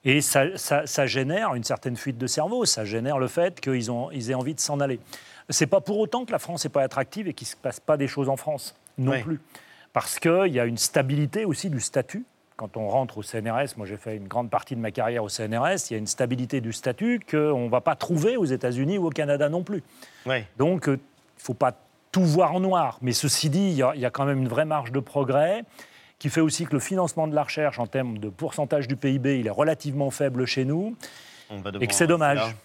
Et 0.05 0.21
ça, 0.21 1.05
génère 1.07 1.55
une 1.55 1.63
certaine 1.63 1.97
fuite 1.97 2.19
de 2.19 2.27
cerveau, 2.27 2.65
ça 2.65 2.85
génère 2.85 3.17
le 3.17 3.27
fait 3.27 3.59
qu'ils 3.59 3.89
ils 4.13 4.31
aient 4.31 4.35
envie 4.35 4.53
de 4.53 4.59
s'en 4.59 4.79
aller. 4.79 4.99
C'est 5.49 5.65
pas 5.65 5.81
pour 5.81 5.97
autant 5.97 6.25
que 6.25 6.31
la 6.31 6.39
France 6.39 6.63
n'est 6.63 6.69
pas 6.69 6.83
attractive 6.83 7.27
et 7.27 7.33
qu'il 7.33 7.47
ne 7.47 7.49
se 7.51 7.55
passe 7.55 7.79
pas 7.79 7.97
des 7.97 8.07
choses 8.07 8.29
en 8.29 8.37
France, 8.37 8.75
non 8.99 9.19
plus. 9.21 9.39
Parce 9.93 10.19
qu'il 10.19 10.53
y 10.53 10.59
a 10.59 10.65
une 10.65 10.77
stabilité 10.77 11.43
aussi 11.43 11.69
du 11.71 11.79
statut. 11.79 12.23
Quand 12.55 12.77
on 12.77 12.87
rentre 12.87 13.17
au 13.17 13.23
CNRS, 13.23 13.75
moi 13.77 13.85
j'ai 13.85 13.97
fait 13.97 14.15
une 14.15 14.27
grande 14.27 14.49
partie 14.49 14.75
de 14.75 14.79
ma 14.79 14.91
carrière 14.91 15.23
au 15.23 15.29
CNRS, 15.29 15.89
il 15.89 15.93
y 15.93 15.95
a 15.95 15.97
une 15.97 16.07
stabilité 16.07 16.61
du 16.61 16.71
statut 16.71 17.19
qu'on 17.19 17.65
ne 17.65 17.69
va 17.69 17.81
pas 17.81 17.95
trouver 17.95 18.37
aux 18.37 18.45
États-Unis 18.45 18.97
ou 18.97 19.07
au 19.07 19.09
Canada 19.09 19.49
non 19.49 19.63
plus. 19.63 19.83
Donc 20.57 20.87
euh, 20.87 20.93
il 20.93 21.39
ne 21.39 21.43
faut 21.43 21.53
pas 21.53 21.73
tout 22.11 22.23
voir 22.23 22.53
en 22.53 22.61
noir. 22.61 22.97
Mais 23.01 23.11
ceci 23.11 23.49
dit, 23.49 23.69
il 23.71 23.73
y, 23.73 23.83
a, 23.83 23.91
il 23.95 24.01
y 24.01 24.05
a 24.05 24.09
quand 24.09 24.25
même 24.25 24.37
une 24.37 24.47
vraie 24.47 24.65
marge 24.65 24.91
de 24.91 24.99
progrès 24.99 25.65
qui 26.19 26.30
fait 26.30 26.41
aussi 26.41 26.65
que 26.65 26.73
le 26.73 26.80
financement 26.80 27.28
de 27.28 27.36
la 27.36 27.43
recherche 27.43 27.80
en 27.80 27.88
termes 27.88 28.17
de 28.17 28.30
pourcentage 28.30 28.88
du 28.88 28.95
PIB, 28.95 29.39
il 29.39 29.47
est 29.47 29.51
relativement 29.51 30.12
faible 30.12 30.45
chez 30.45 30.65
nous, 30.65 30.95
et 31.80 31.88
que 31.88 31.93
c'est 31.93 32.08
dommage. 32.08 32.56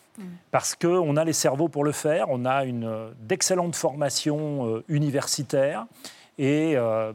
Parce 0.51 0.75
qu'on 0.75 1.17
a 1.17 1.25
les 1.25 1.33
cerveaux 1.33 1.69
pour 1.69 1.83
le 1.83 1.93
faire, 1.93 2.27
on 2.29 2.45
a 2.45 2.65
une 2.65 3.11
d'excellentes 3.21 3.77
formations 3.77 4.67
euh, 4.67 4.85
universitaires, 4.89 5.87
Et 6.39 6.77
on 6.79 7.15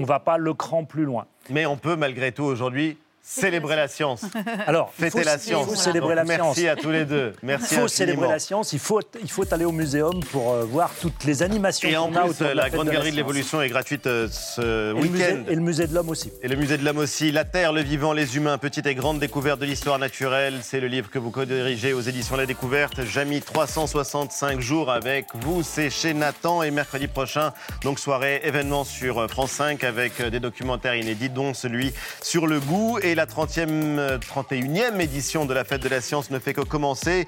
ne 0.00 0.06
va 0.06 0.20
pas 0.20 0.36
le 0.36 0.52
cran 0.52 0.84
plus 0.84 1.04
loin. 1.04 1.26
Mais 1.48 1.66
on 1.66 1.76
peut 1.76 1.96
malgré 1.96 2.32
tout 2.32 2.44
aujourd'hui 2.44 2.98
Célébrer 3.22 3.76
la 3.76 3.86
science. 3.86 4.22
Alors, 4.66 4.92
fêter 4.92 5.22
la 5.22 5.38
science. 5.38 5.66
Il 5.66 5.70
faut 5.70 5.76
célébrer 5.76 6.14
la 6.14 6.24
merci 6.24 6.42
science. 6.42 6.56
Merci 6.56 6.68
à 6.68 6.76
tous 6.76 6.90
les 6.90 7.04
deux. 7.04 7.32
Merci 7.42 7.74
il 7.74 7.80
faut 7.80 7.88
célébrer 7.88 8.28
la 8.28 8.38
science. 8.38 8.72
Il 8.72 8.78
faut, 8.78 9.00
il 9.22 9.30
faut 9.30 9.44
aller 9.52 9.64
au 9.64 9.72
muséum 9.72 10.20
pour 10.32 10.52
euh, 10.52 10.64
voir 10.64 10.90
toutes 11.00 11.24
les 11.24 11.42
animations. 11.42 11.88
Et 11.88 11.96
en 11.96 12.10
plus, 12.10 12.40
la, 12.40 12.70
Grande 12.70 12.88
Galerie 12.88 13.10
de 13.12 13.16
l'Évolution 13.16 13.60
est 13.60 13.68
gratuite 13.68 14.06
euh, 14.06 14.26
ce 14.28 14.92
week-end. 14.94 15.44
Et 15.48 15.54
le 15.54 15.60
Musée 15.60 15.86
de 15.86 15.94
l'Homme 15.94 16.08
aussi. 16.08 16.32
Et 16.42 16.48
le 16.48 16.56
Musée 16.56 16.78
de 16.78 16.84
l'Homme 16.84 16.98
aussi. 16.98 17.30
La 17.30 17.44
Terre, 17.44 17.72
le 17.72 17.82
vivant, 17.82 18.14
les 18.14 18.36
humains, 18.36 18.58
petite 18.58 18.86
et 18.86 18.94
grande 18.94 19.20
découverte 19.20 19.60
de 19.60 19.66
l'histoire 19.66 19.98
naturelle. 19.98 20.60
C'est 20.62 20.80
le 20.80 20.88
livre 20.88 21.10
que 21.10 21.18
vous 21.18 21.30
co-dirigez 21.30 21.92
aux 21.92 22.00
éditions 22.00 22.36
La 22.36 22.46
Découverte. 22.46 23.04
Jamy, 23.04 23.42
365 23.42 24.60
jours 24.60 24.90
avec 24.90 25.26
vous. 25.34 25.62
C'est 25.62 25.90
chez 25.90 26.14
Nathan. 26.14 26.62
Et 26.62 26.70
mercredi 26.70 27.06
prochain, 27.06 27.52
donc 27.84 27.98
soirée 27.98 28.40
événement 28.44 28.84
sur 28.84 29.18
euh, 29.18 29.28
France 29.28 29.52
5 29.52 29.84
avec 29.84 30.20
des 30.20 30.40
documentaires 30.40 30.96
inédits, 30.96 31.30
dont 31.30 31.54
celui 31.54 31.92
sur 32.22 32.46
le 32.46 32.58
goût 32.58 32.98
et 33.00 33.09
la 33.14 33.26
30e 33.26 34.18
31e 34.18 35.00
édition 35.00 35.44
de 35.44 35.54
la 35.54 35.64
Fête 35.64 35.82
de 35.82 35.88
la 35.88 36.00
Science 36.00 36.30
ne 36.30 36.38
fait 36.38 36.54
que 36.54 36.60
commencer. 36.60 37.26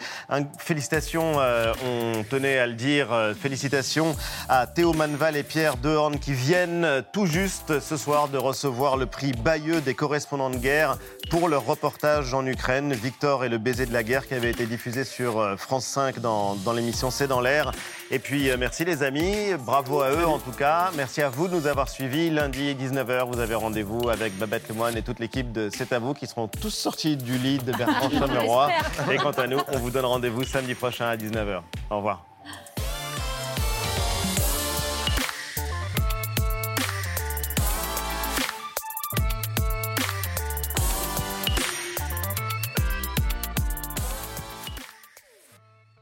félicitations, 0.59 1.41
euh, 1.41 1.73
on 1.85 2.23
tenait 2.25 2.59
à 2.59 2.67
le 2.67 2.75
dire, 2.75 3.13
euh, 3.13 3.35
félicitations 3.35 4.17
à 4.49 4.67
Théo 4.67 4.93
Manval 4.93 5.37
et 5.37 5.43
Pierre 5.43 5.77
Dehorn 5.77 6.19
qui 6.19 6.33
viennent 6.33 7.03
tout 7.13 7.27
juste 7.27 7.81
ce 7.81 7.97
soir 7.97 8.29
de 8.29 8.39
recevoir 8.39 8.97
le 8.97 9.07
prix 9.07 9.33
Bayeux 9.33 9.81
des 9.81 9.95
correspondants 9.95 10.51
de 10.51 10.57
guerre 10.57 10.99
pour 11.31 11.49
leur 11.49 11.65
reportage 11.65 12.35
en 12.35 12.47
Ukraine, 12.47 12.93
Victor 12.93 13.45
et 13.45 13.49
le 13.49 13.59
baiser 13.59 13.87
de 13.87 13.93
la 13.93 14.03
guerre 14.03 14.27
qui 14.27 14.35
avait 14.35 14.51
été 14.51 14.67
diffusé 14.67 15.05
sur 15.05 15.39
euh, 15.39 15.57
France 15.57 15.87
5 15.87 16.21
dans, 16.21 16.55
dans 16.57 16.73
l'émission 16.73 17.11
C'est 17.11 17.29
dans 17.29 17.41
l'air. 17.41 17.73
Et 18.15 18.19
puis 18.19 18.51
merci 18.59 18.85
les 18.85 19.03
amis, 19.03 19.55
bravo 19.59 20.03
à 20.03 20.11
eux 20.11 20.27
en 20.27 20.39
tout 20.39 20.53
cas. 20.53 20.91
Merci 20.95 21.23
à 21.23 21.31
vous 21.31 21.49
de 21.49 21.55
nous 21.55 21.67
avoir 21.67 21.89
suivis. 21.89 22.29
Lundi 22.29 22.75
19h, 22.75 23.27
vous 23.33 23.41
avez 23.41 23.55
rendez-vous 23.55 24.11
avec 24.11 24.37
Babette 24.37 24.69
Lemoine 24.69 24.99
et 24.99 25.03
toute 25.03 25.19
l'équipe 25.19 25.51
de 25.51 25.71
C'est 25.75 25.95
à 25.95 25.99
vous 25.99 26.13
qui 26.13 26.27
seront 26.27 26.47
tous 26.47 26.69
sortis 26.69 27.17
du 27.17 27.39
lit 27.39 27.57
de 27.57 27.73
Bertrand 27.73 28.11
Chameroy. 28.19 28.69
Et 29.11 29.17
quant 29.17 29.31
à 29.31 29.47
nous, 29.47 29.61
on 29.69 29.79
vous 29.79 29.91
donne 29.91 30.05
rendez-vous 30.05 30.45
samedi 30.45 30.75
prochain 30.75 31.07
à 31.07 31.17
19h. 31.17 31.63
Au 31.89 31.97
revoir. 31.97 32.32